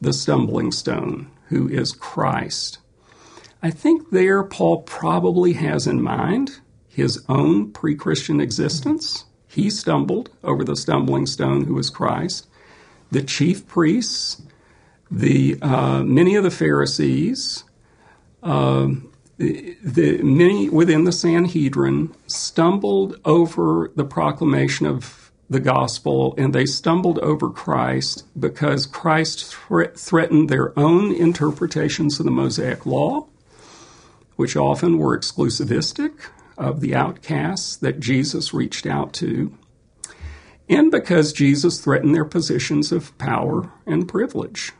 the 0.00 0.12
stumbling 0.12 0.72
stone, 0.72 1.30
who 1.48 1.68
is 1.68 1.92
Christ. 1.92 2.78
I 3.64 3.70
think 3.70 4.10
there 4.10 4.42
Paul 4.42 4.82
probably 4.82 5.54
has 5.54 5.86
in 5.86 6.02
mind 6.02 6.60
his 6.86 7.24
own 7.30 7.72
pre 7.72 7.94
Christian 7.94 8.38
existence. 8.38 9.24
He 9.46 9.70
stumbled 9.70 10.28
over 10.44 10.64
the 10.64 10.76
stumbling 10.76 11.24
stone 11.24 11.64
who 11.64 11.72
was 11.72 11.88
Christ. 11.88 12.46
The 13.10 13.22
chief 13.22 13.66
priests, 13.66 14.42
the 15.10 15.56
uh, 15.62 16.02
many 16.02 16.34
of 16.34 16.44
the 16.44 16.50
Pharisees, 16.50 17.64
uh, 18.42 18.88
the, 19.38 19.78
the, 19.82 20.22
many 20.22 20.68
within 20.68 21.04
the 21.04 21.12
Sanhedrin 21.12 22.14
stumbled 22.26 23.18
over 23.24 23.90
the 23.96 24.04
proclamation 24.04 24.84
of 24.84 25.32
the 25.48 25.60
gospel 25.60 26.34
and 26.36 26.54
they 26.54 26.66
stumbled 26.66 27.18
over 27.20 27.48
Christ 27.48 28.24
because 28.38 28.84
Christ 28.84 29.56
threatened 29.96 30.50
their 30.50 30.78
own 30.78 31.14
interpretations 31.14 32.20
of 32.20 32.26
the 32.26 32.30
Mosaic 32.30 32.84
law 32.84 33.26
which 34.36 34.56
often 34.56 34.98
were 34.98 35.18
exclusivistic 35.18 36.12
of 36.56 36.80
the 36.80 36.94
outcasts 36.94 37.76
that 37.76 38.00
Jesus 38.00 38.54
reached 38.54 38.86
out 38.86 39.12
to, 39.14 39.52
and 40.68 40.90
because 40.90 41.32
Jesus 41.32 41.80
threatened 41.80 42.14
their 42.14 42.24
positions 42.24 42.92
of 42.92 43.16
power 43.18 43.70
and 43.86 44.08
privilege. 44.08 44.72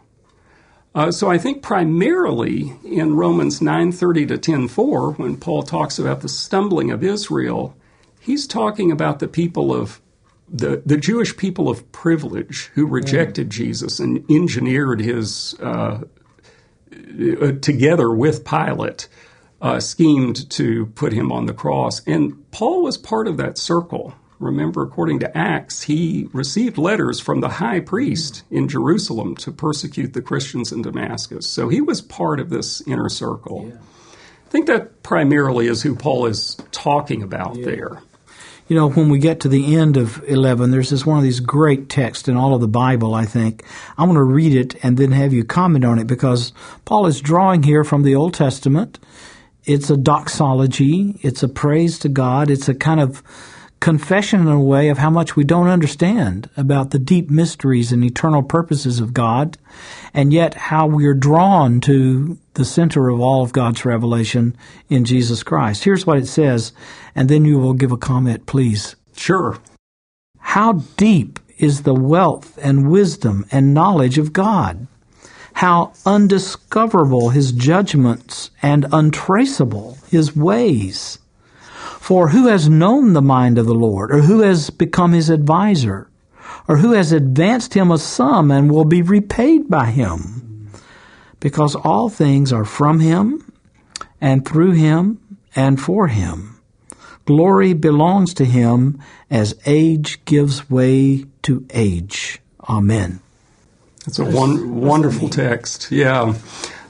Uh, 0.95 1.11
so 1.11 1.29
I 1.29 1.39
think 1.39 1.63
primarily 1.63 2.77
in 2.85 3.17
Romans 3.17 3.61
9:30 3.61 4.27
to 4.29 4.39
10:4, 4.39 5.15
when 5.19 5.37
Paul 5.37 5.65
talks 5.65 5.99
about 5.99 6.21
the 6.21 6.29
stumbling 6.29 6.91
of 6.91 7.03
Israel, 7.03 7.75
he's 8.21 8.47
talking 8.47 8.93
about 8.93 9.19
the 9.19 9.27
people 9.27 9.75
of 9.75 10.01
the, 10.49 10.83
the 10.87 10.97
Jewish 10.97 11.37
people 11.37 11.69
of 11.69 11.91
privilege 11.91 12.71
who 12.75 12.87
rejected 12.87 13.49
mm. 13.49 13.53
Jesus 13.53 13.99
and 13.99 14.25
engineered 14.31 15.01
his 15.01 15.55
uh, 15.61 16.03
uh, 16.93 17.53
together 17.61 18.11
with 18.13 18.45
Pilate 18.45 19.09
uh, 19.65 19.81
schemed 19.81 20.49
to 20.51 20.85
put 20.95 21.15
him 21.15 21.33
on 21.33 21.47
the 21.47 21.55
cross. 21.55 22.03
And 22.07 22.51
Paul 22.51 22.83
was 22.83 22.99
part 22.99 23.27
of 23.27 23.39
that 23.39 23.57
circle. 23.57 24.15
Remember, 24.39 24.83
according 24.83 25.21
to 25.21 25.37
Acts, 25.37 25.83
he 25.83 26.29
received 26.35 26.77
letters 26.77 27.19
from 27.19 27.41
the 27.41 27.49
high 27.49 27.81
priest 27.81 28.43
in 28.51 28.69
Jerusalem 28.69 29.35
to 29.37 29.51
persecute 29.51 30.13
the 30.13 30.21
Christians 30.21 30.71
in 30.71 30.83
Damascus. 30.83 31.49
So 31.49 31.71
he 31.71 31.81
was 31.81 32.03
part 32.03 32.41
of 32.41 32.51
this 32.51 32.83
inner 32.83 33.09
circle. 33.09 33.71
Yeah. 33.71 33.77
I 33.77 34.51
think 34.51 34.67
that 34.67 35.03
primarily 35.03 35.67
is 35.67 35.83
who 35.83 35.97
Paul 35.97 36.27
is 36.27 36.59
talking 36.71 37.23
about 37.23 37.57
yeah. 37.57 37.65
there. 37.65 38.03
You 38.69 38.77
know, 38.77 38.91
when 38.91 39.09
we 39.09 39.19
get 39.19 39.41
to 39.41 39.49
the 39.49 39.77
end 39.77 39.97
of 39.97 40.23
11, 40.29 40.73
there's 40.73 40.91
this 40.91 41.07
one 41.07 41.17
of 41.17 41.25
these 41.25 41.41
great 41.41 41.89
texts 41.89 42.29
in 42.29 42.37
all 42.37 42.55
of 42.55 42.61
the 42.61 42.69
Bible, 42.69 43.15
I 43.15 43.25
think. 43.25 43.65
I'm 43.97 44.09
going 44.09 44.17
to 44.17 44.23
read 44.23 44.55
it 44.55 44.75
and 44.85 44.99
then 44.99 45.13
have 45.13 45.33
you 45.33 45.43
comment 45.43 45.87
on 45.87 45.99
it 45.99 46.07
because 46.07 46.53
Paul 46.85 47.07
is 47.07 47.23
drawing 47.23 47.63
here 47.63 47.83
from 47.85 48.03
the 48.03 48.15
Old 48.15 48.35
Testament 48.35 48.99
it's 49.65 49.91
a 49.91 49.97
doxology. 49.97 51.19
It's 51.23 51.43
a 51.43 51.49
praise 51.49 51.99
to 52.01 52.09
God. 52.09 52.51
It's 52.51 52.69
a 52.69 52.75
kind 52.75 53.01
of 53.01 53.23
confession 53.81 54.41
in 54.41 54.49
a 54.49 54.61
way 54.61 54.89
of 54.89 54.97
how 54.97 55.11
much 55.11 55.37
we 55.37 55.45
don't 55.45 55.69
understand 55.69 56.49
about 56.57 56.91
the 56.91 56.99
deep 56.99 57.29
mysteries 57.29 57.93
and 57.93 58.03
eternal 58.03 58.43
purposes 58.43 58.99
of 58.99 59.13
God, 59.13 59.59
and 60.15 60.33
yet 60.33 60.55
how 60.55 60.87
we 60.87 61.05
are 61.05 61.13
drawn 61.13 61.83
to 61.83 62.39
the 62.55 62.65
center 62.65 63.09
of 63.09 63.21
all 63.21 63.43
of 63.43 63.53
God's 63.53 63.85
revelation 63.85 64.57
in 64.89 65.05
Jesus 65.05 65.43
Christ. 65.43 65.85
Here's 65.85 66.07
what 66.07 66.17
it 66.17 66.27
says, 66.27 66.73
and 67.15 67.29
then 67.29 67.45
you 67.45 67.59
will 67.59 67.75
give 67.75 67.93
a 67.93 67.99
comment, 67.99 68.47
please. 68.47 68.97
Sure. 69.17 69.59
How 70.39 70.85
deep 70.97 71.39
is 71.59 71.83
the 71.83 71.95
wealth 71.95 72.59
and 72.63 72.91
wisdom 72.91 73.45
and 73.51 73.75
knowledge 73.75 74.17
of 74.17 74.33
God? 74.33 74.87
How 75.55 75.93
undiscoverable 76.05 77.31
his 77.31 77.53
judgments 77.53 78.51
and 78.61 78.87
untraceable 78.93 79.97
his 80.11 80.37
ways. 80.37 81.19
For 82.01 82.29
who 82.29 82.49
has 82.49 82.69
known 82.69 83.13
the 83.13 83.23
mind 83.23 83.57
of 83.57 83.67
the 83.67 83.75
Lord, 83.75 84.13
or 84.13 84.21
who 84.21 84.41
has 84.41 84.71
become 84.71 85.13
his 85.13 85.31
adviser, 85.31 86.11
or 86.69 86.79
who 86.79 86.93
has 86.93 87.13
advanced 87.13 87.75
him 87.75 87.91
a 87.91 87.99
sum 87.99 88.51
and 88.51 88.71
will 88.71 88.85
be 88.85 89.01
repaid 89.01 89.71
by 89.71 89.87
him? 89.87 90.71
Because 91.41 91.75
all 91.75 92.09
things 92.09 92.53
are 92.53 92.65
from 92.65 93.01
him, 93.01 93.51
and 94.21 94.47
through 94.47 94.73
him, 94.73 95.21
and 95.55 95.81
for 95.81 96.09
him. 96.09 96.61
Glory 97.27 97.73
belongs 97.73 98.35
to 98.35 98.45
him 98.45 99.01
as 99.31 99.59
age 99.65 100.23
gives 100.25 100.69
way 100.69 101.25
to 101.43 101.65
age. 101.71 102.41
Amen. 102.69 103.21
It's 104.07 104.19
a 104.19 104.25
one, 104.25 104.81
wonderful 104.81 105.29
text. 105.29 105.91
Yeah. 105.91 106.35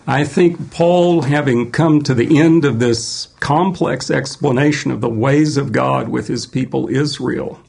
I 0.06 0.24
think 0.24 0.70
Paul, 0.70 1.22
having 1.22 1.70
come 1.70 2.02
to 2.02 2.14
the 2.14 2.38
end 2.38 2.64
of 2.64 2.78
this 2.78 3.28
complex 3.40 4.10
explanation 4.10 4.90
of 4.90 5.00
the 5.00 5.08
ways 5.08 5.56
of 5.56 5.72
God 5.72 6.08
with 6.08 6.28
his 6.28 6.44
people 6.46 6.88
Israel, 6.88 7.60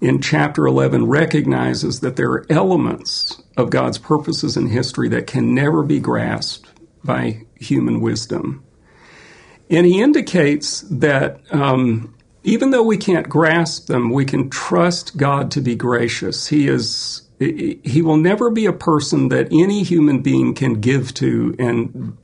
in 0.00 0.20
chapter 0.20 0.66
11 0.66 1.06
recognizes 1.06 2.00
that 2.00 2.16
there 2.16 2.30
are 2.30 2.46
elements 2.48 3.42
of 3.56 3.70
God's 3.70 3.98
purposes 3.98 4.56
in 4.56 4.68
history 4.68 5.08
that 5.10 5.26
can 5.26 5.54
never 5.54 5.82
be 5.82 6.00
grasped 6.00 6.68
by 7.04 7.42
human 7.56 8.00
wisdom. 8.00 8.64
And 9.68 9.86
he 9.86 10.00
indicates 10.00 10.80
that 10.90 11.40
um, 11.52 12.14
even 12.42 12.70
though 12.70 12.82
we 12.82 12.96
can't 12.96 13.28
grasp 13.28 13.86
them, 13.86 14.10
we 14.10 14.24
can 14.24 14.50
trust 14.50 15.16
God 15.16 15.50
to 15.52 15.60
be 15.60 15.76
gracious. 15.76 16.48
He 16.48 16.66
is 16.66 17.22
he 17.40 18.02
will 18.02 18.18
never 18.18 18.50
be 18.50 18.66
a 18.66 18.72
person 18.72 19.28
that 19.28 19.48
any 19.50 19.82
human 19.82 20.20
being 20.20 20.54
can 20.54 20.74
give 20.74 21.14
to 21.14 21.56
and 21.58 22.16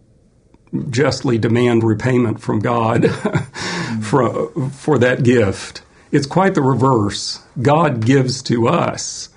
justly 0.90 1.38
demand 1.38 1.82
repayment 1.82 2.40
from 2.40 2.58
God 2.58 3.10
for, 4.02 4.50
for 4.70 4.98
that 4.98 5.22
gift. 5.22 5.82
It's 6.12 6.26
quite 6.26 6.54
the 6.54 6.62
reverse. 6.62 7.40
God 7.60 8.04
gives 8.04 8.42
to 8.44 8.68
us, 8.68 9.30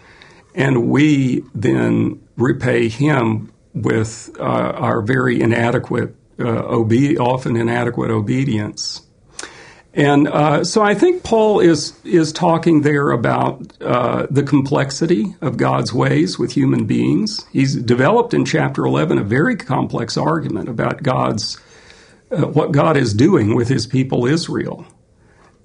and 0.54 0.90
we 0.90 1.44
then 1.56 2.22
repay 2.36 2.90
Him 2.90 3.52
with 3.74 4.36
uh, 4.38 4.44
our 4.44 5.02
very 5.02 5.42
inadequate, 5.42 6.14
uh, 6.40 6.64
obe- 6.66 7.18
often 7.20 7.56
inadequate 7.56 8.12
obedience. 8.12 9.02
And 9.94 10.28
uh, 10.28 10.64
so 10.64 10.84
I 10.84 10.94
think 10.94 11.24
Paul 11.24 11.60
is 11.60 12.00
is 12.04 12.32
talking 12.32 12.82
there 12.82 13.10
about 13.10 13.74
uh, 13.82 14.28
the 14.30 14.44
complexity 14.44 15.36
of 15.42 15.58
God's 15.58 15.92
ways 15.92 16.38
with 16.38 16.52
human 16.52 16.86
beings. 16.86 17.46
He's 17.52 17.76
developed 17.76 18.34
in 18.34 18.46
chapter 18.46 18.86
eleven 18.86 19.18
a 19.18 19.24
very 19.24 19.56
complex 19.56 20.16
argument 20.16 20.70
about 20.70 21.02
God's 21.02 21.60
uh, 22.32 22.46
what 22.46 22.72
God 22.72 22.98
is 22.98 23.14
doing 23.16 23.56
with 23.56 23.68
His 23.68 23.88
people 23.88 24.28
Israel. 24.28 24.86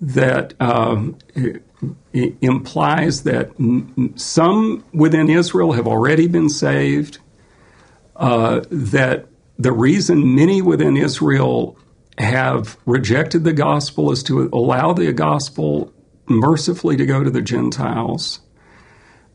That 0.01 0.55
um, 0.61 1.19
implies 2.13 3.23
that 3.25 3.51
m- 3.59 4.15
some 4.17 4.85
within 4.93 5.29
Israel 5.29 5.73
have 5.73 5.87
already 5.87 6.29
been 6.29 6.49
saved. 6.49 7.19
Uh, 8.17 8.63
that 8.71 9.27
the 9.59 9.73
reason 9.73 10.35
many 10.35 10.63
within 10.63 10.97
Israel 10.97 11.77
have 12.19 12.77
rejected 12.87 13.45
the 13.45 13.53
gospel 13.53 14.13
is 14.13 14.23
to 14.25 14.49
allow 14.53 14.93
the 14.93 15.13
gospel 15.13 15.93
mercifully 16.27 16.97
to 16.97 17.07
go 17.07 17.25
to 17.25 17.31
the 17.31 17.43
Gentiles. 17.43 18.41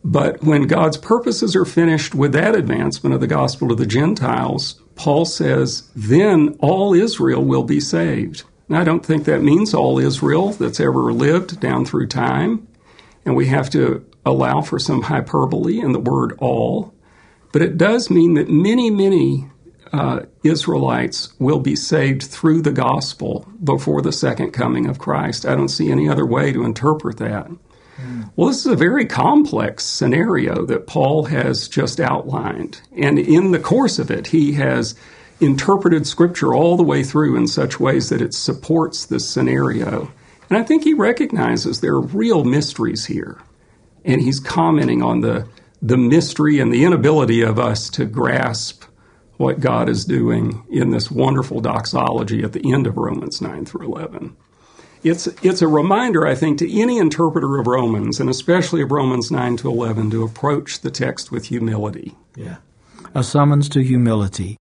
But 0.03 0.41
when 0.43 0.67
God's 0.67 0.97
purposes 0.97 1.55
are 1.55 1.65
finished 1.65 2.15
with 2.15 2.31
that 2.31 2.55
advancement 2.55 3.13
of 3.13 3.21
the 3.21 3.27
gospel 3.27 3.67
to 3.67 3.75
the 3.75 3.85
Gentiles, 3.85 4.81
Paul 4.95 5.25
says, 5.25 5.89
then 5.95 6.57
all 6.59 6.93
Israel 6.93 7.43
will 7.43 7.63
be 7.63 7.79
saved. 7.79 8.43
And 8.69 8.77
I 8.77 8.83
don't 8.83 9.05
think 9.05 9.25
that 9.25 9.41
means 9.41 9.73
all 9.73 9.99
Israel 9.99 10.51
that's 10.51 10.79
ever 10.79 11.11
lived 11.11 11.59
down 11.59 11.85
through 11.85 12.07
time. 12.07 12.67
And 13.25 13.35
we 13.35 13.47
have 13.47 13.69
to 13.71 14.05
allow 14.25 14.61
for 14.61 14.79
some 14.79 15.01
hyperbole 15.01 15.79
in 15.79 15.91
the 15.91 15.99
word 15.99 16.37
all. 16.39 16.93
But 17.51 17.61
it 17.61 17.77
does 17.77 18.09
mean 18.09 18.35
that 18.35 18.49
many, 18.49 18.89
many 18.89 19.49
uh, 19.91 20.21
Israelites 20.43 21.33
will 21.39 21.59
be 21.59 21.75
saved 21.75 22.23
through 22.23 22.61
the 22.61 22.71
gospel 22.71 23.47
before 23.63 24.01
the 24.01 24.11
second 24.11 24.51
coming 24.51 24.87
of 24.87 24.99
Christ. 24.99 25.45
I 25.45 25.55
don't 25.55 25.69
see 25.69 25.91
any 25.91 26.07
other 26.07 26.25
way 26.25 26.51
to 26.51 26.63
interpret 26.63 27.17
that. 27.17 27.47
Mm. 27.47 28.31
Well, 28.35 28.47
this 28.47 28.65
is 28.65 28.71
a 28.71 28.75
very 28.75 29.05
complex 29.05 29.83
scenario 29.83 30.65
that 30.65 30.87
Paul 30.87 31.25
has 31.25 31.67
just 31.67 31.99
outlined. 31.99 32.81
And 32.95 33.19
in 33.19 33.51
the 33.51 33.59
course 33.59 33.99
of 33.99 34.11
it, 34.11 34.27
he 34.27 34.53
has 34.53 34.95
interpreted 35.39 36.05
Scripture 36.05 36.53
all 36.53 36.77
the 36.77 36.83
way 36.83 37.03
through 37.03 37.35
in 37.35 37.47
such 37.47 37.79
ways 37.79 38.09
that 38.09 38.21
it 38.21 38.33
supports 38.33 39.05
this 39.05 39.27
scenario. 39.27 40.11
And 40.49 40.57
I 40.57 40.63
think 40.63 40.83
he 40.83 40.93
recognizes 40.93 41.79
there 41.79 41.93
are 41.93 42.01
real 42.01 42.43
mysteries 42.43 43.05
here. 43.05 43.41
And 44.05 44.21
he's 44.21 44.39
commenting 44.39 45.01
on 45.01 45.21
the, 45.21 45.47
the 45.81 45.97
mystery 45.97 46.59
and 46.59 46.73
the 46.73 46.83
inability 46.83 47.41
of 47.41 47.59
us 47.59 47.89
to 47.91 48.05
grasp 48.05 48.83
what 49.39 49.61
God 49.61 49.87
is 49.87 50.03
doing 50.03 50.65
in 50.69 50.91
this 50.91 51.09
wonderful 51.09 51.61
doxology 51.61 52.43
at 52.43 52.51
the 52.51 52.73
end 52.73 52.85
of 52.85 52.97
Romans 52.97 53.41
9 53.41 53.63
through 53.63 53.85
11. 53.85 54.35
It's, 55.01 55.27
it's 55.41 55.61
a 55.61 55.67
reminder, 55.67 56.27
I 56.27 56.35
think, 56.35 56.59
to 56.59 56.69
any 56.77 56.97
interpreter 56.97 57.57
of 57.57 57.65
Romans, 57.65 58.19
and 58.19 58.29
especially 58.29 58.81
of 58.81 58.91
Romans 58.91 59.31
9 59.31 59.55
to 59.57 59.69
11, 59.69 60.09
to 60.09 60.23
approach 60.23 60.81
the 60.81 60.91
text 60.91 61.31
with 61.31 61.45
humility. 61.45 62.17
Yeah. 62.35 62.57
A 63.15 63.23
summons 63.23 63.69
to 63.69 63.81
humility. 63.81 64.57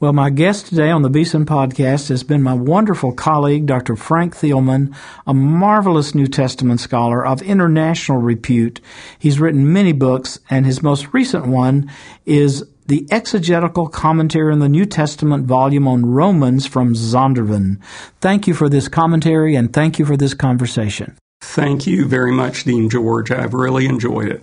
Well, 0.00 0.12
my 0.12 0.30
guest 0.30 0.66
today 0.66 0.90
on 0.90 1.02
the 1.02 1.08
Beeson 1.08 1.46
podcast 1.46 2.08
has 2.08 2.24
been 2.24 2.42
my 2.42 2.52
wonderful 2.52 3.12
colleague, 3.12 3.66
Dr. 3.66 3.94
Frank 3.94 4.34
Thielman, 4.34 4.92
a 5.24 5.34
marvelous 5.34 6.16
New 6.16 6.26
Testament 6.26 6.80
scholar 6.80 7.24
of 7.24 7.42
international 7.42 8.18
repute. 8.18 8.80
He's 9.20 9.38
written 9.38 9.72
many 9.72 9.92
books, 9.92 10.40
and 10.50 10.66
his 10.66 10.82
most 10.82 11.14
recent 11.14 11.46
one 11.46 11.88
is 12.24 12.64
the 12.86 13.06
exegetical 13.10 13.88
commentary 13.88 14.52
on 14.52 14.60
the 14.60 14.68
New 14.68 14.86
Testament 14.86 15.46
volume 15.46 15.88
on 15.88 16.06
Romans 16.06 16.66
from 16.66 16.94
Zondervan. 16.94 17.80
Thank 18.20 18.46
you 18.46 18.54
for 18.54 18.68
this 18.68 18.88
commentary 18.88 19.54
and 19.54 19.72
thank 19.72 19.98
you 19.98 20.04
for 20.04 20.16
this 20.16 20.34
conversation. 20.34 21.16
Thank 21.40 21.86
you 21.86 22.06
very 22.06 22.32
much, 22.32 22.64
Dean 22.64 22.88
George. 22.88 23.30
I've 23.30 23.54
really 23.54 23.86
enjoyed 23.86 24.28
it. 24.28 24.42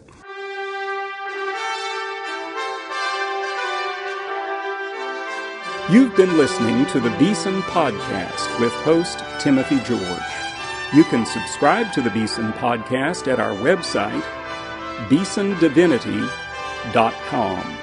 You've 5.92 6.16
been 6.16 6.38
listening 6.38 6.86
to 6.88 7.02
the 7.02 7.10
Beeson 7.20 7.62
Podcast 7.64 8.60
with 8.62 8.72
host 8.72 9.22
Timothy 9.40 9.80
George. 9.82 10.02
You 10.94 11.04
can 11.04 11.26
subscribe 11.26 11.92
to 11.94 12.02
the 12.02 12.10
Beeson 12.10 12.54
Podcast 12.54 13.32
at 13.32 13.40
our 13.40 13.54
website, 13.58 14.24
beesondivinity.com. 15.10 17.83